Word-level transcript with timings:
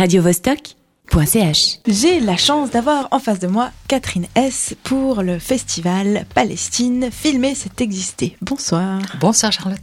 radiovostok.ch. 0.00 1.80
J'ai 1.86 2.20
la 2.20 2.38
chance 2.38 2.70
d'avoir 2.70 3.08
en 3.10 3.18
face 3.18 3.38
de 3.38 3.48
moi 3.48 3.70
Catherine 3.86 4.24
S. 4.34 4.74
pour 4.82 5.20
le 5.20 5.38
festival 5.38 6.24
Palestine 6.34 7.10
Filmer, 7.12 7.54
c'est 7.54 7.82
exister. 7.82 8.34
Bonsoir. 8.40 9.02
Bonsoir 9.20 9.52
Charlotte. 9.52 9.82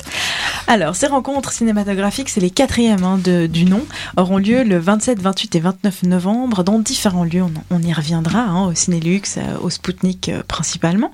Alors, 0.65 0.95
ces 0.95 1.05
rencontres 1.05 1.51
cinématographiques, 1.51 2.29
c'est 2.29 2.41
les 2.41 2.49
quatrièmes 2.49 3.03
hein, 3.03 3.19
de, 3.23 3.45
du 3.45 3.65
nom, 3.65 3.85
auront 4.17 4.39
lieu 4.39 4.63
le 4.63 4.79
27, 4.79 5.21
28 5.21 5.55
et 5.55 5.59
29 5.59 6.04
novembre 6.04 6.63
dans 6.63 6.79
différents 6.79 7.23
lieux. 7.23 7.43
On, 7.43 7.54
on 7.70 7.84
y 7.84 7.93
reviendra, 7.93 8.39
hein, 8.39 8.65
au 8.70 8.73
Cinélux, 8.73 9.38
euh, 9.38 9.59
au 9.61 9.70
Spoutnik 9.70 10.29
euh, 10.29 10.41
principalement. 10.47 11.13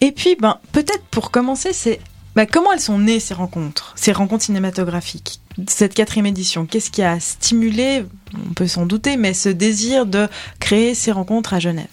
Et 0.00 0.12
puis, 0.12 0.34
ben, 0.40 0.56
peut-être 0.72 1.04
pour 1.10 1.30
commencer, 1.30 1.74
c'est 1.74 2.00
bah, 2.36 2.46
comment 2.46 2.72
elles 2.72 2.80
sont 2.80 2.98
nées 2.98 3.20
ces 3.20 3.34
rencontres, 3.34 3.92
ces 3.96 4.12
rencontres 4.12 4.44
cinématographiques 4.44 5.40
Cette 5.68 5.94
quatrième 5.94 6.26
édition, 6.26 6.64
qu'est-ce 6.66 6.90
qui 6.90 7.02
a 7.02 7.18
stimulé, 7.20 8.04
on 8.48 8.54
peut 8.54 8.66
s'en 8.68 8.86
douter, 8.86 9.16
mais 9.16 9.34
ce 9.34 9.48
désir 9.48 10.06
de 10.06 10.28
créer 10.60 10.94
ces 10.94 11.12
rencontres 11.12 11.54
à 11.54 11.58
Genève. 11.58 11.88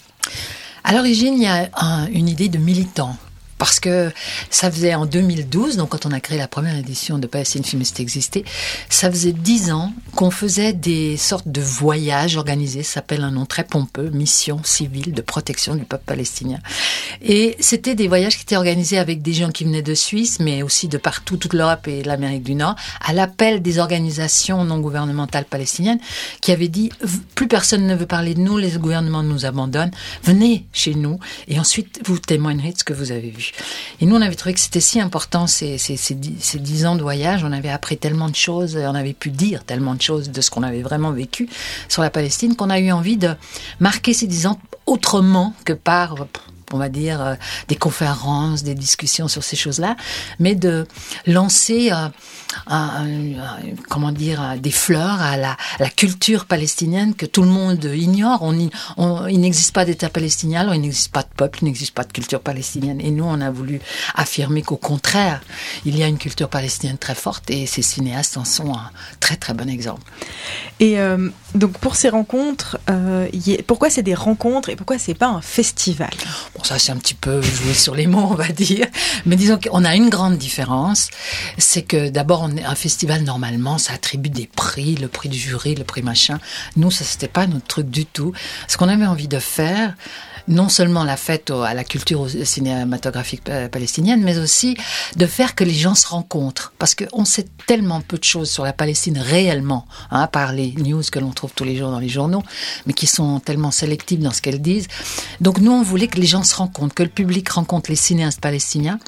À 0.83 0.93
l'origine, 0.93 1.33
il 1.35 1.43
y 1.43 1.47
a 1.47 1.69
un- 1.75 2.07
une 2.07 2.29
idée 2.29 2.49
de 2.49 2.57
militant. 2.59 3.17
Parce 3.57 3.79
que 3.79 4.11
ça 4.49 4.71
faisait 4.71 4.93
en 4.93 5.05
2012, 5.05 5.77
donc 5.77 5.89
quand 5.89 6.05
on 6.05 6.11
a 6.11 6.19
créé 6.19 6.37
la 6.37 6.47
première 6.47 6.75
édition 6.75 7.17
de 7.17 7.27
Palestine 7.27 7.63
Filmiste 7.63 7.99
Exister, 7.99 8.45
ça 8.89 9.09
faisait 9.09 9.33
dix 9.33 9.71
ans 9.71 9.93
qu'on 10.15 10.31
faisait 10.31 10.73
des 10.73 11.17
sortes 11.17 11.47
de 11.47 11.61
voyages 11.61 12.37
organisés, 12.37 12.83
ça 12.83 12.95
s'appelle 12.95 13.23
un 13.23 13.31
nom 13.31 13.45
très 13.45 13.63
pompeux, 13.63 14.09
Mission 14.09 14.61
civile 14.63 15.13
de 15.13 15.21
protection 15.21 15.75
du 15.75 15.85
peuple 15.85 16.03
palestinien. 16.05 16.59
Et 17.21 17.55
c'était 17.59 17.95
des 17.95 18.07
voyages 18.07 18.37
qui 18.37 18.43
étaient 18.43 18.57
organisés 18.57 18.97
avec 18.97 19.21
des 19.21 19.33
gens 19.33 19.49
qui 19.49 19.63
venaient 19.63 19.81
de 19.81 19.95
Suisse, 19.95 20.39
mais 20.39 20.61
aussi 20.61 20.87
de 20.87 20.97
partout, 20.97 21.37
toute 21.37 21.53
l'Europe 21.53 21.87
et 21.87 22.03
l'Amérique 22.03 22.43
du 22.43 22.55
Nord, 22.55 22.75
à 23.01 23.13
l'appel 23.13 23.61
des 23.61 23.79
organisations 23.79 24.63
non 24.63 24.79
gouvernementales 24.79 25.45
palestiniennes 25.45 25.99
qui 26.41 26.51
avaient 26.51 26.67
dit 26.67 26.91
plus 27.35 27.47
personne 27.47 27.87
ne 27.87 27.95
veut 27.95 28.05
parler 28.05 28.33
de 28.33 28.39
nous, 28.39 28.57
les 28.57 28.71
gouvernements 28.71 29.23
nous 29.23 29.45
abandonnent, 29.45 29.91
venez 30.23 30.65
chez 30.73 30.93
nous 30.93 31.19
et 31.47 31.59
ensuite 31.59 31.99
vous 32.05 32.19
témoignerez 32.19 32.71
de 32.73 32.77
ce 32.77 32.83
que 32.83 32.93
vous 32.93 33.11
avez 33.11 33.29
vu. 33.29 33.46
Et 34.01 34.05
nous, 34.05 34.15
on 34.15 34.21
avait 34.21 34.35
trouvé 34.35 34.53
que 34.53 34.59
c'était 34.59 34.79
si 34.79 34.99
important 34.99 35.47
ces, 35.47 35.77
ces, 35.77 35.97
ces, 35.97 36.17
ces 36.39 36.59
dix 36.59 36.85
ans 36.85 36.95
de 36.95 37.01
voyage, 37.01 37.43
on 37.43 37.51
avait 37.51 37.69
appris 37.69 37.97
tellement 37.97 38.29
de 38.29 38.35
choses, 38.35 38.77
on 38.77 38.95
avait 38.95 39.13
pu 39.13 39.29
dire 39.29 39.63
tellement 39.63 39.95
de 39.95 40.01
choses 40.01 40.29
de 40.29 40.41
ce 40.41 40.51
qu'on 40.51 40.63
avait 40.63 40.81
vraiment 40.81 41.11
vécu 41.11 41.49
sur 41.89 42.01
la 42.01 42.09
Palestine 42.09 42.55
qu'on 42.55 42.69
a 42.69 42.79
eu 42.79 42.91
envie 42.91 43.17
de 43.17 43.35
marquer 43.79 44.13
ces 44.13 44.27
dix 44.27 44.47
ans 44.47 44.59
autrement 44.85 45.53
que 45.65 45.73
par 45.73 46.15
on 46.73 46.77
va 46.77 46.89
dire, 46.89 47.21
euh, 47.21 47.35
des 47.69 47.75
conférences, 47.75 48.63
des 48.63 48.75
discussions 48.75 49.27
sur 49.27 49.43
ces 49.43 49.55
choses-là, 49.55 49.95
mais 50.39 50.53
de 50.55 50.85
lancer, 51.25 51.91
euh, 51.91 52.09
comment 53.89 54.11
dire, 54.11 54.41
euh, 54.41 54.57
des 54.57 54.71
fleurs 54.71 55.21
à 55.21 55.37
la, 55.37 55.55
culture 55.95 56.45
palestinienne 56.45 57.15
que 57.15 57.25
tout 57.25 57.41
le 57.41 57.47
monde 57.47 57.83
ignore. 57.85 58.53
Il 59.29 59.39
n'existe 59.39 59.73
pas 59.73 59.85
d'État 59.85 60.09
palestinien, 60.09 60.69
il 60.73 60.81
n'existe 60.81 61.11
pas 61.11 61.23
de 61.23 61.29
peuple, 61.35 61.59
il 61.61 61.65
n'existe 61.65 61.93
pas 61.93 62.03
de 62.03 62.11
culture 62.11 62.41
palestinienne. 62.41 62.99
Et 63.01 63.09
nous, 63.09 63.23
on 63.23 63.39
a 63.41 63.49
voulu 63.49 63.79
affirmer 64.13 64.61
qu'au 64.61 64.75
contraire, 64.75 65.41
il 65.85 65.97
y 65.97 66.03
a 66.03 66.07
une 66.07 66.17
culture 66.17 66.49
palestinienne 66.49 66.97
très 66.97 67.15
forte 67.15 67.49
et 67.49 67.65
ces 67.65 67.81
cinéastes 67.81 68.37
en 68.37 68.45
sont 68.45 68.73
un 68.73 68.91
très 69.19 69.37
très 69.37 69.53
bon 69.53 69.69
exemple. 69.69 70.03
Et 70.79 70.97
donc 71.55 71.77
pour 71.77 71.95
ces 71.95 72.09
rencontres, 72.09 72.77
euh, 72.89 73.27
y 73.33 73.61
pourquoi 73.63 73.89
c'est 73.89 74.03
des 74.03 74.13
rencontres 74.13 74.69
et 74.69 74.75
pourquoi 74.75 74.97
c'est 74.97 75.13
pas 75.13 75.27
un 75.27 75.41
festival? 75.41 76.11
Bon, 76.55 76.63
ça 76.63 76.77
c'est 76.77 76.91
un 76.91 76.97
petit 76.97 77.13
peu 77.13 77.41
jouer 77.41 77.73
sur 77.73 77.95
les 77.95 78.07
mots, 78.07 78.27
on 78.29 78.35
va 78.35 78.49
dire. 78.49 78.85
Mais 79.25 79.35
disons 79.35 79.57
qu'on 79.57 79.83
a 79.83 79.95
une 79.95 80.09
grande 80.09 80.37
différence, 80.37 81.09
c'est 81.57 81.83
que 81.83 82.09
d'abord, 82.09 82.43
un 82.43 82.75
festival 82.75 83.23
normalement, 83.23 83.77
ça 83.77 83.93
attribue 83.93 84.29
des 84.29 84.47
prix, 84.47 84.95
le 84.95 85.07
prix 85.07 85.29
du 85.29 85.37
jury, 85.37 85.75
le 85.75 85.83
prix 85.83 86.01
machin. 86.01 86.39
Nous, 86.75 86.91
ça 86.91 87.03
c'était 87.03 87.27
pas 87.27 87.47
notre 87.47 87.67
truc 87.67 87.89
du 87.89 88.05
tout. 88.05 88.33
Ce 88.67 88.77
qu'on 88.77 88.89
avait 88.89 89.05
envie 89.05 89.27
de 89.27 89.39
faire, 89.39 89.95
non 90.47 90.69
seulement 90.69 91.03
la 91.03 91.17
fête 91.17 91.51
à 91.51 91.73
la 91.73 91.83
culture 91.83 92.27
cinématographique 92.43 93.43
palestinienne, 93.43 94.21
mais 94.23 94.37
aussi 94.37 94.77
de 95.15 95.25
faire 95.25 95.55
que 95.55 95.63
les 95.63 95.73
gens 95.73 95.95
se 95.95 96.07
rencontrent. 96.07 96.73
Parce 96.79 96.95
qu'on 96.95 97.25
sait 97.25 97.47
tellement 97.65 98.01
peu 98.01 98.17
de 98.17 98.23
choses 98.23 98.49
sur 98.49 98.63
la 98.63 98.73
Palestine 98.73 99.17
réellement, 99.17 99.87
hein, 100.11 100.27
par 100.27 100.53
les 100.53 100.73
news 100.73 101.03
que 101.11 101.19
l'on 101.19 101.31
trouve 101.31 101.51
tous 101.53 101.63
les 101.63 101.75
jours 101.75 101.91
dans 101.91 101.99
les 101.99 102.09
journaux, 102.09 102.43
mais 102.85 102.93
qui 102.93 103.07
sont 103.07 103.39
tellement 103.39 103.71
sélectives 103.71 104.21
dans 104.21 104.31
ce 104.31 104.41
qu'elles 104.41 104.61
disent. 104.61 104.87
Donc 105.41 105.59
nous, 105.59 105.71
on 105.71 105.83
voulait 105.83 106.07
que 106.07 106.19
les 106.19 106.27
gens 106.27 106.43
se 106.43 106.55
rencontrent, 106.55 106.95
que 106.95 107.03
le 107.03 107.09
public 107.09 107.49
rencontre 107.49 107.89
les 107.89 107.95
cinéastes 107.95 108.41
palestiniens. 108.41 108.99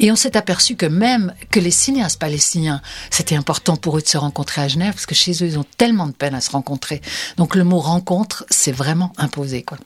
Et 0.00 0.10
on 0.10 0.16
s'est 0.16 0.36
aperçu 0.36 0.74
que 0.74 0.86
même 0.86 1.34
que 1.50 1.60
les 1.60 1.70
cinéastes 1.70 2.18
palestiniens, 2.18 2.80
c'était 3.10 3.36
important 3.36 3.76
pour 3.76 3.98
eux 3.98 4.02
de 4.02 4.08
se 4.08 4.18
rencontrer 4.18 4.62
à 4.62 4.68
Genève, 4.68 4.94
parce 4.94 5.06
que 5.06 5.14
chez 5.14 5.32
eux, 5.32 5.46
ils 5.46 5.58
ont 5.58 5.66
tellement 5.76 6.06
de 6.06 6.12
peine 6.12 6.34
à 6.34 6.40
se 6.40 6.50
rencontrer. 6.50 7.00
Donc 7.36 7.54
le 7.54 7.64
mot 7.64 7.78
rencontre, 7.78 8.44
c'est 8.50 8.72
vraiment 8.72 9.12
imposé. 9.18 9.62
Quoi. 9.62 9.78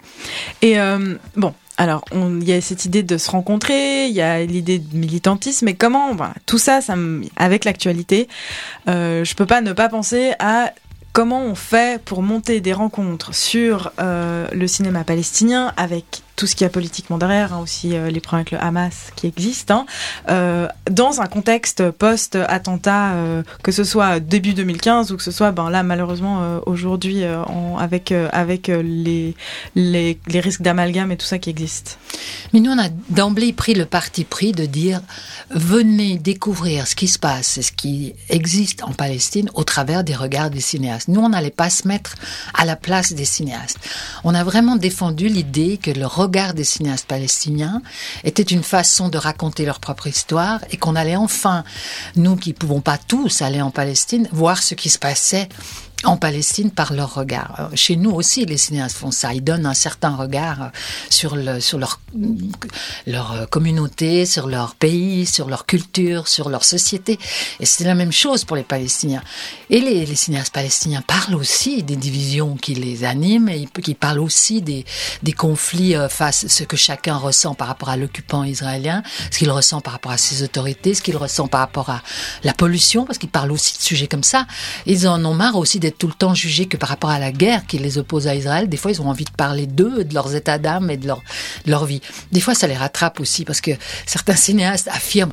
Et 0.63 0.79
euh, 0.79 1.17
bon, 1.37 1.53
alors, 1.77 2.05
il 2.13 2.45
y 2.45 2.53
a 2.53 2.61
cette 2.61 2.85
idée 2.85 3.03
de 3.03 3.19
se 3.19 3.31
rencontrer, 3.31 4.07
il 4.07 4.15
y 4.15 4.23
a 4.23 4.45
l'idée 4.45 4.79
de 4.79 4.97
militantisme, 4.97 5.67
mais 5.67 5.75
comment, 5.75 6.17
tout 6.47 6.59
ça, 6.59 6.81
ça 6.81 6.95
avec 7.37 7.65
l'actualité, 7.65 8.29
euh, 8.89 9.25
je 9.25 9.35
peux 9.35 9.47
pas 9.47 9.61
ne 9.61 9.73
pas 9.73 9.89
penser 9.89 10.33
à 10.39 10.73
comment 11.13 11.43
on 11.43 11.55
fait 11.55 12.01
pour 12.03 12.23
monter 12.23 12.61
des 12.61 12.73
rencontres 12.73 13.35
sur 13.35 13.93
euh, 13.99 14.47
le 14.53 14.67
cinéma 14.69 15.03
palestinien 15.05 15.73
avec 15.77 16.24
tout 16.37 16.47
ce 16.47 16.55
qu'il 16.55 16.65
y 16.65 16.67
a 16.67 16.71
politiquement 16.71 17.19
derrière, 17.19 17.53
hein, 17.53 17.61
aussi 17.63 17.95
euh, 17.95 18.11
les 18.11 18.21
problèmes 18.21 18.41
avec 18.41 18.51
le 18.51 18.59
Hamas 18.59 19.11
qui 19.17 19.27
existent, 19.27 19.75
hein, 19.75 19.87
euh, 20.31 20.69
dans 20.91 21.21
un 21.21 21.27
contexte 21.27 21.91
post-attentat, 21.91 23.13
euh, 23.15 23.43
que 23.63 23.73
ce 23.73 23.85
soit 23.85 24.21
début 24.21 24.55
2015 24.55 25.13
ou 25.13 25.17
que 25.17 25.23
ce 25.23 25.31
soit 25.31 25.53
ben, 25.53 25.71
là 25.71 25.83
malheureusement 25.83 26.61
aujourd'hui 26.67 27.25
avec, 27.79 28.13
avec 28.13 28.69
les, 28.69 29.35
les, 29.75 30.19
les 30.27 30.41
risques 30.41 30.63
d'amalgame 30.63 31.13
et 31.13 31.17
tout 31.17 31.27
ça 31.27 31.39
qui 31.39 31.51
existent. 31.51 31.93
Mais 32.53 32.61
nous, 32.61 32.71
on 32.71 32.79
a 32.79 32.89
d'emblée 33.11 33.53
pris 33.53 33.75
le 33.75 33.87
parti 33.87 34.25
pris 34.25 34.53
de 34.53 34.67
dire 34.67 35.01
venez 35.51 36.19
découvrir 36.19 36.87
ce 36.87 36.95
qui 36.95 37.09
se 37.09 37.19
passe, 37.19 37.61
ce 37.61 37.73
qui 37.73 38.15
existe 38.29 38.83
en 38.83 38.93
Palestine 38.93 39.51
au 39.55 39.65
travers 39.65 40.05
des 40.05 40.15
regards 40.15 40.51
des 40.51 40.61
cinéastes. 40.61 41.09
Nous, 41.09 41.21
on 41.21 41.29
n'allait 41.29 41.51
pas 41.51 41.71
se 41.71 41.87
mettre 41.87 42.15
à 42.55 42.65
la 42.65 42.77
place 42.77 43.13
des 43.13 43.25
cinéastes. 43.25 43.79
On 44.25 44.35
a 44.35 44.45
vraiment 44.45 44.77
défendu 44.77 45.29
l'idée 45.29 45.79
que 45.79 45.91
le 45.91 46.07
regard 46.25 46.55
des 46.55 46.65
cinéastes 46.65 47.07
palestiniens 47.07 47.83
était 48.25 48.43
une 48.43 48.63
façon 48.63 49.09
de 49.09 49.19
raconter 49.19 49.65
leur 49.65 49.79
propre 49.79 50.07
histoire 50.07 50.61
et 50.71 50.77
qu'on 50.77 50.97
allait 50.97 51.17
enfin, 51.17 51.65
nous 52.17 52.37
qui 52.37 52.51
ne 52.51 52.55
pouvons 52.55 52.81
pas 52.81 52.99
tous 52.99 53.43
aller 53.43 53.61
en 53.61 53.71
Palestine, 53.71 54.29
voir 54.33 54.63
ce 54.63 54.75
qui 54.75 54.89
se 54.89 54.99
passait 54.99 55.49
en 56.05 56.17
Palestine 56.17 56.71
par 56.71 56.93
leur 56.93 57.15
regard. 57.15 57.71
Chez 57.75 57.97
nous 57.97 58.11
aussi, 58.11 58.45
les 58.45 58.57
cinéastes 58.57 58.97
font 58.97 59.11
ça. 59.11 59.33
Ils 59.33 59.43
donnent 59.43 59.67
un 59.67 59.75
certain 59.75 60.15
regard 60.15 60.71
sur, 61.11 61.37
le, 61.37 61.61
sur 61.61 61.79
leur, 61.79 62.01
leur 63.07 63.49
communauté, 63.51 64.27
sur 64.27 64.47
leur 64.47 64.75
pays, 64.75 65.27
sur 65.27 65.49
leur 65.49 65.67
culture, 65.67 66.29
sur 66.29 66.49
leur 66.49 66.65
société. 66.65 67.19
Et 67.61 67.67
c'est 67.67 67.85
la 67.85 67.95
même 67.95 68.13
chose 68.13 68.45
pour 68.45 68.57
les 68.57 68.63
Palestiniens. 68.63 69.23
Et 69.71 69.81
les, 69.81 70.07
les, 70.07 70.15
cinéastes 70.15 70.55
palestiniens 70.55 71.03
parlent 71.03 71.35
aussi 71.35 71.83
des 71.83 71.97
divisions 71.97 72.57
qui 72.57 72.75
les 72.75 73.05
animent 73.05 73.49
et 73.49 73.67
qui 73.83 73.95
parlent 73.95 74.21
aussi 74.21 74.63
des, 74.63 74.85
des 75.23 75.33
conflits 75.33 75.95
face 76.09 76.45
à 76.45 76.49
ce 76.49 76.65
que 76.65 76.77
chacun 76.77 77.17
ressent 77.17 77.55
par 77.55 77.69
rapport 77.69 77.89
à 77.89 77.97
l'occupant 77.97 78.45
israélien, 78.45 79.03
ce 79.31 79.39
qu'il 79.39 79.51
ressent 79.51 79.81
par 79.81 79.95
rapport 79.95 80.13
à 80.13 80.19
ses 80.19 80.43
autorités, 80.43 80.95
ce 80.95 81.03
qu'il 81.03 81.17
ressent 81.17 81.49
par 81.49 81.61
rapport 81.61 81.91
à 81.91 82.03
la 82.43 82.53
pollution, 82.53 83.05
parce 83.05 83.19
qu'ils 83.19 83.31
parlent 83.31 83.53
aussi 83.53 83.77
de 83.77 83.83
sujets 83.83 84.07
comme 84.07 84.25
ça. 84.25 84.47
Ils 84.87 85.09
en 85.09 85.25
ont 85.25 85.35
marre 85.35 85.57
aussi 85.57 85.81
d'être 85.81 85.94
tout 85.99 86.07
le 86.07 86.13
temps 86.15 86.35
jugés 86.35 86.67
que 86.67 86.77
par 86.77 86.89
rapport 86.89 87.11
à 87.11 87.19
la 87.19 87.33
guerre 87.33 87.67
qui 87.67 87.79
les 87.79 87.99
oppose 87.99 88.27
à 88.27 88.35
Israël. 88.35 88.69
Des 88.69 88.77
fois, 88.77 88.91
ils 88.91 89.01
ont 89.01 89.09
envie 89.09 89.25
de 89.25 89.31
parler 89.31 89.67
d'eux, 89.67 90.05
de 90.05 90.15
leurs 90.15 90.35
états 90.35 90.59
d'âme 90.59 90.91
et 90.91 90.97
de 90.97 91.07
leur, 91.67 91.85
vie. 91.85 92.01
Des 92.33 92.41
fois, 92.41 92.55
ça 92.55 92.67
les 92.67 92.77
rattrape 92.77 93.21
aussi 93.21 93.45
parce 93.45 93.61
que 93.61 93.73
certains 94.07 94.37
cinéastes 94.37 94.89
affirment 94.89 95.33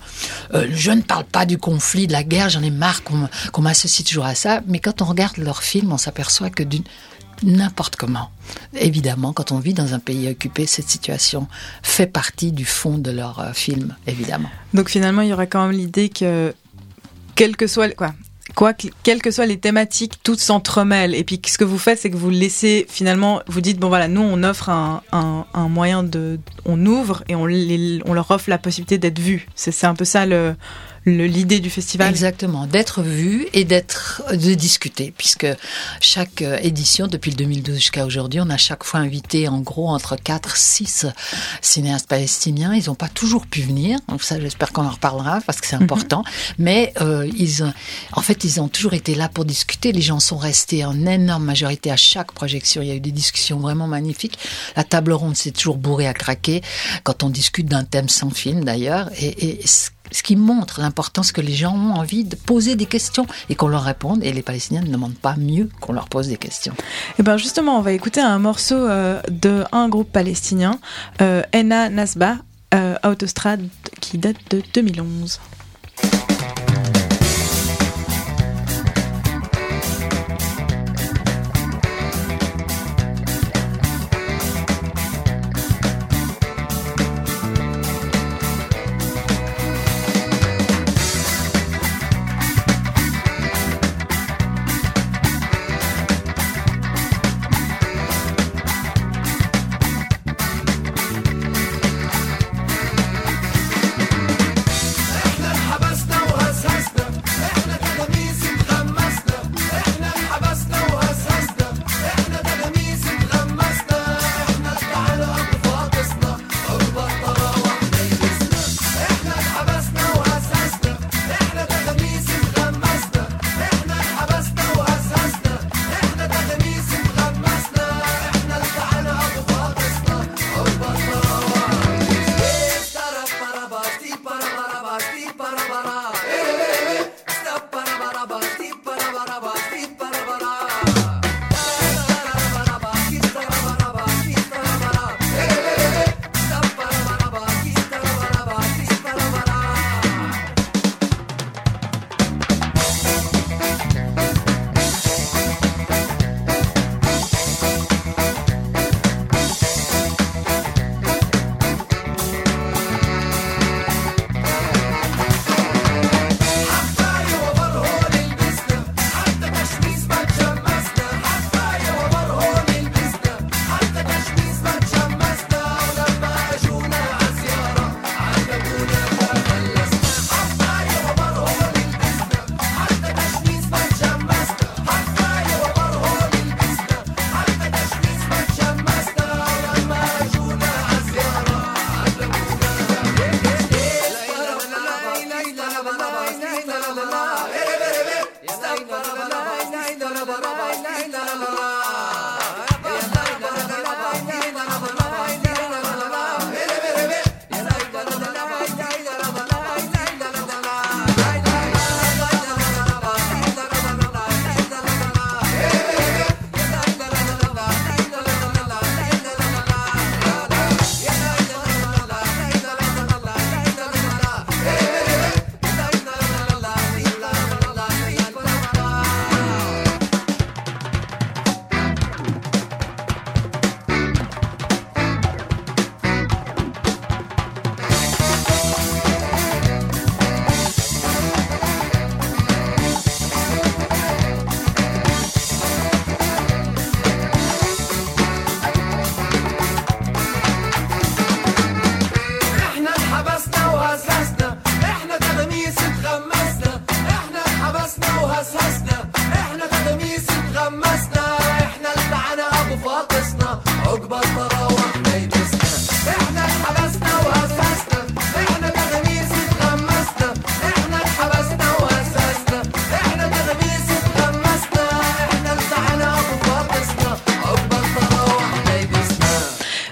euh, 0.53 0.67
je 0.71 0.91
ne 0.91 1.01
parle 1.01 1.25
pas 1.25 1.45
du 1.45 1.57
conflit, 1.57 2.07
de 2.07 2.11
la 2.11 2.23
guerre, 2.23 2.49
j'en 2.49 2.63
ai 2.63 2.71
marre 2.71 3.03
qu'on 3.03 3.27
qu 3.53 3.61
m'associe 3.61 4.07
toujours 4.07 4.25
à 4.25 4.35
ça. 4.35 4.61
Mais 4.67 4.79
quand 4.79 5.01
on 5.01 5.05
regarde 5.05 5.37
leurs 5.37 5.63
films, 5.63 5.91
on 5.91 5.97
s'aperçoit 5.97 6.49
que 6.49 6.63
n'importe 7.43 7.95
comment. 7.95 8.29
Évidemment, 8.73 9.33
quand 9.33 9.51
on 9.51 9.59
vit 9.59 9.73
dans 9.73 9.93
un 9.93 9.99
pays 9.99 10.29
occupé, 10.29 10.65
cette 10.65 10.89
situation 10.89 11.47
fait 11.81 12.07
partie 12.07 12.51
du 12.51 12.65
fond 12.65 12.97
de 12.97 13.11
leur 13.11 13.39
euh, 13.39 13.53
film, 13.53 13.95
évidemment. 14.07 14.49
Donc 14.73 14.89
finalement, 14.89 15.21
il 15.21 15.29
y 15.29 15.33
aura 15.33 15.45
quand 15.45 15.67
même 15.67 15.77
l'idée 15.77 16.09
que, 16.09 16.53
quel 17.35 17.55
que 17.55 17.67
soit 17.67 17.89
quoi, 17.95 18.13
quoi, 18.55 18.73
quelles 18.73 19.21
que 19.21 19.31
soient 19.31 19.45
les 19.45 19.59
thématiques, 19.59 20.13
toutes 20.23 20.39
s'entremêlent. 20.39 21.15
Et 21.15 21.23
puis, 21.23 21.41
ce 21.45 21.57
que 21.57 21.63
vous 21.63 21.77
faites, 21.77 21.99
c'est 21.99 22.09
que 22.09 22.17
vous 22.17 22.29
laissez 22.29 22.85
finalement, 22.89 23.41
vous 23.47 23.61
dites 23.61 23.79
bon 23.79 23.89
voilà, 23.89 24.07
nous 24.07 24.21
on 24.21 24.43
offre 24.43 24.69
un, 24.69 25.01
un, 25.11 25.67
moyen 25.69 26.03
de, 26.03 26.39
on 26.65 26.85
ouvre 26.85 27.23
et 27.27 27.35
on, 27.35 27.43
on 27.43 28.13
leur 28.13 28.31
offre 28.31 28.49
la 28.49 28.57
possibilité 28.57 28.97
d'être 28.97 29.19
vus. 29.19 29.47
C'est 29.55 29.85
un 29.85 29.95
peu 29.95 30.05
ça 30.05 30.25
le 30.25 30.55
l'idée 31.05 31.59
du 31.59 31.69
festival. 31.69 32.09
Exactement, 32.09 32.67
d'être 32.67 33.01
vu 33.01 33.47
et 33.53 33.63
d'être 33.65 34.23
de 34.31 34.53
discuter, 34.53 35.13
puisque 35.17 35.47
chaque 35.99 36.41
euh, 36.41 36.57
édition 36.61 37.07
depuis 37.07 37.31
le 37.31 37.37
2012 37.37 37.75
jusqu'à 37.75 38.05
aujourd'hui, 38.05 38.39
on 38.41 38.49
a 38.49 38.57
chaque 38.57 38.83
fois 38.83 38.99
invité 38.99 39.47
en 39.47 39.59
gros 39.59 39.89
entre 39.89 40.15
4 40.15 40.55
6 40.55 41.07
cinéastes 41.61 42.07
palestiniens. 42.07 42.73
Ils 42.75 42.85
n'ont 42.87 42.95
pas 42.95 43.07
toujours 43.07 43.47
pu 43.47 43.61
venir, 43.61 43.99
donc 44.07 44.23
ça 44.23 44.39
j'espère 44.39 44.71
qu'on 44.71 44.85
en 44.85 44.91
reparlera 44.91 45.41
parce 45.41 45.59
que 45.59 45.67
c'est 45.67 45.77
mhm. 45.77 45.83
important. 45.83 46.23
Mais 46.59 46.93
euh, 47.01 47.27
ils, 47.35 47.63
en 48.13 48.21
fait, 48.21 48.43
ils 48.43 48.61
ont 48.61 48.67
toujours 48.67 48.93
été 48.93 49.15
là 49.15 49.29
pour 49.29 49.45
discuter. 49.45 49.91
Les 49.91 50.01
gens 50.01 50.19
sont 50.19 50.37
restés 50.37 50.85
en 50.85 51.05
énorme 51.05 51.45
majorité 51.45 51.91
à 51.91 51.97
chaque 51.97 52.31
projection. 52.31 52.81
Il 52.81 52.89
y 52.89 52.91
a 52.91 52.95
eu 52.95 52.99
des 52.99 53.11
discussions 53.11 53.59
vraiment 53.59 53.87
magnifiques. 53.87 54.37
La 54.75 54.83
table 54.83 55.13
ronde 55.13 55.35
s'est 55.35 55.51
toujours 55.51 55.77
bourrée 55.77 56.07
à 56.07 56.13
craquer 56.13 56.61
quand 57.03 57.23
on 57.23 57.29
discute 57.29 57.67
d'un 57.67 57.83
thème 57.83 58.09
sans 58.09 58.29
film 58.29 58.63
d'ailleurs. 58.63 59.09
Et, 59.19 59.61
et 59.61 59.65
ce 60.11 60.23
qui 60.23 60.35
montre 60.35 60.81
l'importance 60.81 61.31
que 61.31 61.41
les 61.41 61.53
gens 61.53 61.75
ont 61.75 61.93
envie 61.93 62.23
de 62.23 62.35
poser 62.35 62.75
des 62.75 62.85
questions 62.85 63.25
et 63.49 63.55
qu'on 63.55 63.67
leur 63.67 63.83
réponde. 63.83 64.23
Et 64.23 64.33
les 64.33 64.41
Palestiniens 64.41 64.81
ne 64.81 64.91
demandent 64.91 65.15
pas 65.15 65.35
mieux 65.37 65.69
qu'on 65.79 65.93
leur 65.93 66.07
pose 66.07 66.27
des 66.27 66.37
questions. 66.37 66.73
Et 66.73 67.19
eh 67.19 67.23
ben 67.23 67.37
justement, 67.37 67.77
on 67.77 67.81
va 67.81 67.93
écouter 67.93 68.21
un 68.21 68.39
morceau 68.39 68.75
euh, 68.75 69.21
de 69.29 69.63
un 69.71 69.89
groupe 69.89 70.11
palestinien, 70.11 70.79
euh, 71.21 71.41
Enna 71.51 71.89
Nasba, 71.89 72.37
euh, 72.73 72.95
Autostrade, 73.03 73.67
qui 73.99 74.17
date 74.17 74.37
de 74.49 74.61
2011. 74.73 75.39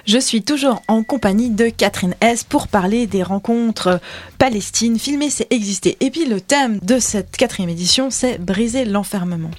Je 0.10 0.18
suis 0.18 0.42
toujours 0.42 0.82
en 0.88 1.04
compagnie 1.04 1.51
de 1.51 1.70
Catherine 1.70 2.16
S 2.20 2.44
pour 2.44 2.68
parler 2.68 3.06
des 3.06 3.22
rencontres 3.22 4.01
Palestine. 4.39 4.98
Filmer, 4.98 5.29
c'est 5.29 5.46
exister. 5.51 5.98
Et 6.00 6.10
puis 6.10 6.25
le 6.25 6.41
thème 6.41 6.79
de 6.81 6.98
cette 6.98 7.38
quatrième 7.38 7.69
édition, 7.69 8.10
c'est 8.10 8.39
briser 8.39 8.86
l'enfermement. 8.86 9.51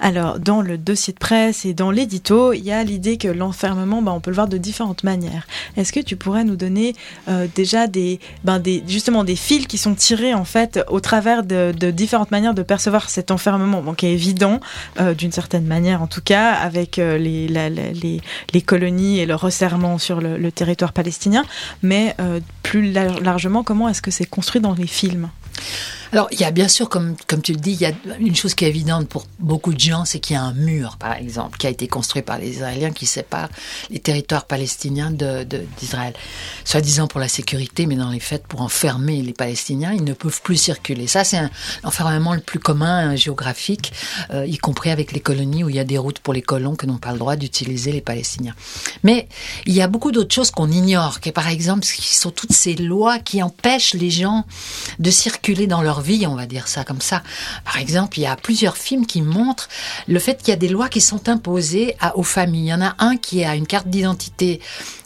Alors, 0.00 0.40
dans 0.40 0.60
le 0.60 0.78
dossier 0.78 1.12
de 1.12 1.18
presse 1.18 1.64
et 1.64 1.74
dans 1.74 1.92
l'édito, 1.92 2.52
il 2.52 2.64
y 2.64 2.72
a 2.72 2.82
l'idée 2.82 3.18
que 3.18 3.28
l'enfermement, 3.28 4.02
bah, 4.02 4.12
on 4.12 4.20
peut 4.20 4.30
le 4.30 4.34
voir 4.34 4.48
de 4.48 4.58
différentes 4.58 5.04
manières. 5.04 5.46
Est-ce 5.76 5.92
que 5.92 6.00
tu 6.00 6.16
pourrais 6.16 6.44
nous 6.44 6.56
donner 6.56 6.94
euh, 7.28 7.46
déjà 7.54 7.86
des, 7.86 8.18
ben, 8.42 8.58
des, 8.58 8.82
justement 8.88 9.22
des 9.22 9.36
fils 9.36 9.66
qui 9.66 9.78
sont 9.78 9.94
tirés 9.94 10.34
en 10.34 10.44
fait 10.44 10.80
au 10.88 11.00
travers 11.00 11.44
de, 11.44 11.72
différentes 11.90 12.30
manières 12.30 12.54
de 12.54 12.62
percevoir 12.62 13.10
cet 13.10 13.30
enfermement, 13.30 13.82
bon, 13.82 13.94
qui 13.94 14.06
est 14.06 14.12
évident 14.12 14.60
euh, 14.98 15.14
d'une 15.14 15.32
certaine 15.32 15.66
manière 15.66 16.02
en 16.02 16.06
tout 16.06 16.22
cas, 16.22 16.52
avec 16.52 16.98
euh, 16.98 17.18
les, 17.18 17.48
les, 17.48 18.20
les 18.52 18.62
colonies 18.62 19.20
et 19.20 19.26
le 19.26 19.34
resserrement 19.34 19.98
sur 19.98 20.20
le, 20.20 20.52
territoire 20.52 20.92
palestinien, 20.92 21.44
mais 21.82 22.14
euh, 22.20 22.40
plus 22.62 22.92
largement, 22.92 23.62
comment 23.62 23.88
est-ce 23.88 24.02
que 24.02 24.10
c'est 24.10 24.21
construit 24.26 24.60
dans 24.60 24.74
les 24.74 24.86
films 24.86 25.28
Alors, 26.12 26.28
il 26.30 26.38
y 26.38 26.44
a 26.44 26.50
bien 26.50 26.68
sûr, 26.68 26.90
comme, 26.90 27.16
comme 27.26 27.40
tu 27.40 27.54
le 27.54 27.58
dis, 27.58 27.72
il 27.72 27.80
y 27.80 27.86
a 27.86 27.92
une 28.18 28.36
chose 28.36 28.54
qui 28.54 28.66
est 28.66 28.68
évidente 28.68 29.08
pour 29.08 29.26
beaucoup 29.38 29.72
de 29.72 29.80
gens, 29.80 30.04
c'est 30.04 30.20
qu'il 30.20 30.36
y 30.36 30.38
a 30.38 30.42
un 30.42 30.52
mur, 30.52 30.98
par 30.98 31.14
exemple, 31.14 31.56
qui 31.56 31.66
a 31.66 31.70
été 31.70 31.88
construit 31.88 32.20
par 32.20 32.36
les 32.36 32.50
Israéliens 32.50 32.90
qui 32.90 33.06
sépare 33.06 33.48
les 33.88 33.98
territoires 33.98 34.44
palestiniens 34.44 35.10
d'Israël. 35.10 36.12
Soi-disant 36.66 37.06
pour 37.06 37.18
la 37.18 37.28
sécurité, 37.28 37.86
mais 37.86 37.96
dans 37.96 38.10
les 38.10 38.20
faits, 38.20 38.46
pour 38.46 38.60
enfermer 38.60 39.22
les 39.22 39.32
Palestiniens, 39.32 39.94
ils 39.94 40.04
ne 40.04 40.12
peuvent 40.12 40.42
plus 40.42 40.58
circuler. 40.58 41.06
Ça, 41.06 41.24
c'est 41.24 41.40
l'enfermement 41.82 42.34
le 42.34 42.42
plus 42.42 42.58
commun 42.58 43.16
géographique, 43.16 43.94
euh, 44.34 44.44
y 44.44 44.58
compris 44.58 44.90
avec 44.90 45.12
les 45.12 45.20
colonies 45.20 45.64
où 45.64 45.70
il 45.70 45.76
y 45.76 45.80
a 45.80 45.84
des 45.84 45.96
routes 45.96 46.18
pour 46.18 46.34
les 46.34 46.42
colons 46.42 46.76
que 46.76 46.84
n'ont 46.84 46.98
pas 46.98 47.12
le 47.12 47.18
droit 47.18 47.36
d'utiliser 47.36 47.90
les 47.90 48.02
Palestiniens. 48.02 48.54
Mais 49.02 49.28
il 49.64 49.72
y 49.72 49.80
a 49.80 49.88
beaucoup 49.88 50.12
d'autres 50.12 50.34
choses 50.34 50.50
qu'on 50.50 50.70
ignore, 50.70 51.20
qui 51.20 51.32
par 51.32 51.48
exemple, 51.48 51.86
qui 51.86 52.14
sont 52.14 52.30
toutes 52.30 52.52
ces 52.52 52.74
lois 52.74 53.18
qui 53.18 53.42
empêchent 53.42 53.94
les 53.94 54.10
gens 54.10 54.44
de 54.98 55.10
circuler 55.10 55.66
dans 55.66 55.80
leur 55.80 56.01
vie, 56.02 56.26
on 56.26 56.34
va 56.34 56.46
dire 56.46 56.68
ça 56.68 56.84
comme 56.84 57.00
ça. 57.00 57.22
Par 57.64 57.78
exemple, 57.78 58.18
il 58.18 58.22
y 58.22 58.26
a 58.26 58.36
plusieurs 58.36 58.76
films 58.76 59.06
qui 59.06 59.22
montrent 59.22 59.68
le 60.08 60.18
fait 60.18 60.38
qu'il 60.38 60.48
y 60.48 60.52
a 60.52 60.56
des 60.56 60.68
lois 60.68 60.88
qui 60.88 61.00
sont 61.00 61.28
imposées 61.28 61.96
aux 62.14 62.22
familles. 62.22 62.66
Il 62.66 62.68
y 62.68 62.74
en 62.74 62.82
a 62.82 62.94
un 62.98 63.16
qui 63.16 63.44
a 63.44 63.54
une 63.54 63.66
carte 63.66 63.88
d'identité 63.88 64.60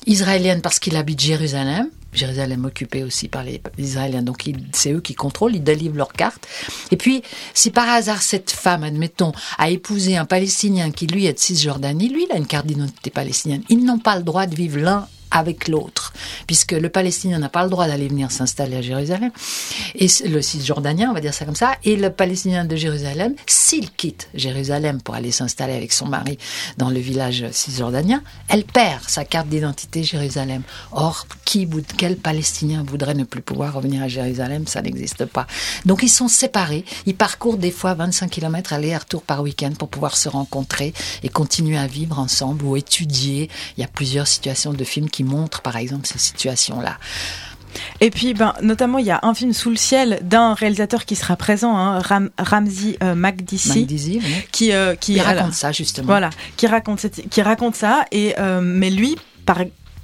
israélienne 0.07 0.63
parce 0.63 0.79
qu'il 0.79 0.97
habite 0.97 1.21
Jérusalem. 1.21 1.89
Jérusalem 2.13 2.65
occupée 2.65 3.05
aussi 3.05 3.29
par 3.29 3.45
les 3.45 3.61
Israéliens, 3.77 4.23
donc 4.23 4.43
c'est 4.73 4.93
eux 4.93 5.03
qui 5.03 5.15
contrôlent, 5.15 5.55
ils 5.55 5.63
délivrent 5.63 5.99
leur 5.99 6.13
carte. 6.13 6.47
Et 6.91 6.97
puis, 6.97 7.23
si 7.53 7.71
par 7.71 7.89
hasard 7.91 8.23
cette 8.23 8.51
femme, 8.51 8.85
admettons, 8.85 9.33
a 9.59 9.69
épousé 9.69 10.17
un 10.17 10.25
Palestinien 10.25 10.91
qui 10.91 11.07
lui 11.07 11.27
est 11.27 11.35
de 11.35 11.39
Cisjordanie, 11.39 12.09
lui 12.09 12.27
il 12.29 12.35
a 12.35 12.39
une 12.39 12.47
carte 12.47 12.67
d'identité 12.67 13.11
palestinienne. 13.11 13.63
Ils 13.69 13.85
n'ont 13.85 13.99
pas 13.99 14.17
le 14.17 14.23
droit 14.23 14.47
de 14.47 14.55
vivre 14.55 14.79
l'un 14.79 15.07
avec 15.31 15.69
l'autre, 15.69 16.13
puisque 16.47 16.73
le 16.73 16.89
Palestinien 16.89 17.39
n'a 17.39 17.49
pas 17.49 17.65
le 17.65 17.71
droit 17.71 17.87
d'aller 17.87 18.09
venir 18.09 18.31
s'installer 18.31 18.77
à 18.77 18.83
Jérusalem, 18.83 19.31
et 19.95 20.09
le 20.27 20.43
cisjordanien, 20.43 21.11
on 21.11 21.15
va 21.15 21.21
dire 21.21 21.35
ça 21.35 21.45
comme 21.45 21.57
ça, 21.57 21.77
et 21.85 21.97
le 21.97 22.11
Palestinien 22.11 22.65
de 22.65 22.77
Jérusalem, 22.77 23.35
s'il 23.47 23.91
quitte 23.91 24.29
Jérusalem 24.35 25.01
pour 25.03 25.15
aller 25.15 25.33
s'installer 25.33 25.75
avec 25.75 25.93
son 25.93 26.07
mari 26.07 26.39
dans 26.79 26.91
le 26.91 27.01
village 27.01 27.45
cisjordanien, 27.51 28.23
elle 28.49 28.65
perd 28.65 29.03
sa 29.09 29.25
carte 29.25 29.49
d'identité 29.49 30.03
Jérusalem. 30.03 30.63
Or, 30.93 31.27
qui, 31.45 31.69
quel 31.97 32.17
Palestinien 32.17 32.85
voudrait 32.87 33.15
ne 33.15 33.25
plus 33.25 33.43
pouvoir 33.43 33.75
revenir 33.75 34.03
à 34.03 34.09
Jérusalem? 34.09 34.67
Ça 34.67 34.83
n'existe 34.83 35.25
pas. 35.25 35.47
Donc 35.85 36.03
ils 36.03 36.09
sont 36.09 36.29
séparés, 36.29 36.85
ils 37.07 37.17
parcourent 37.17 37.57
des 37.57 37.71
fois 37.71 37.95
25 37.95 38.31
km 38.31 38.73
aller-retour 38.73 39.23
par 39.23 39.43
week-end 39.43 39.73
pour 39.79 39.89
pouvoir 39.89 40.17
se 40.17 40.29
rencontrer 40.29 40.93
et 41.23 41.29
continuer 41.29 41.79
à 41.79 41.87
vivre 41.87 42.19
ensemble 42.19 42.65
ou 42.65 42.77
étudier. 42.77 43.51
Il 43.77 43.81
y 43.81 43.85
a 43.85 43.89
plusieurs 43.89 44.27
situations 44.27 44.73
de 44.73 44.85
films 44.85 45.11
montre 45.25 45.63
par 45.63 45.77
exemple 45.77 46.07
ces 46.07 46.19
situations-là. 46.19 46.99
Et 48.01 48.11
puis, 48.11 48.35
ben, 48.35 48.55
notamment, 48.63 48.99
il 48.99 49.07
y 49.07 49.11
a 49.11 49.21
un 49.23 49.35
film 49.35 49.53
sous 49.53 49.71
le 49.71 49.77
ciel 49.77 50.19
d'un 50.23 50.55
réalisateur 50.55 51.05
qui 51.05 51.17
sera 51.17 51.37
présent, 51.37 51.77
hein, 51.77 51.99
Ram, 52.01 52.31
Ramzi 52.39 52.97
euh, 53.03 53.15
qui, 54.53 54.73
euh, 54.73 54.95
qui 54.95 55.21
raconte 55.21 55.53
ça 55.53 55.73
justement. 55.73 56.07
Voilà, 56.07 56.31
qui 56.57 56.67
raconte 56.67 57.07
qui 57.31 57.43
raconte 57.43 57.75
ça. 57.75 58.05
Et 58.13 58.35
euh, 58.39 58.61
mais 58.63 58.91
lui, 58.91 59.17
par 59.45 59.59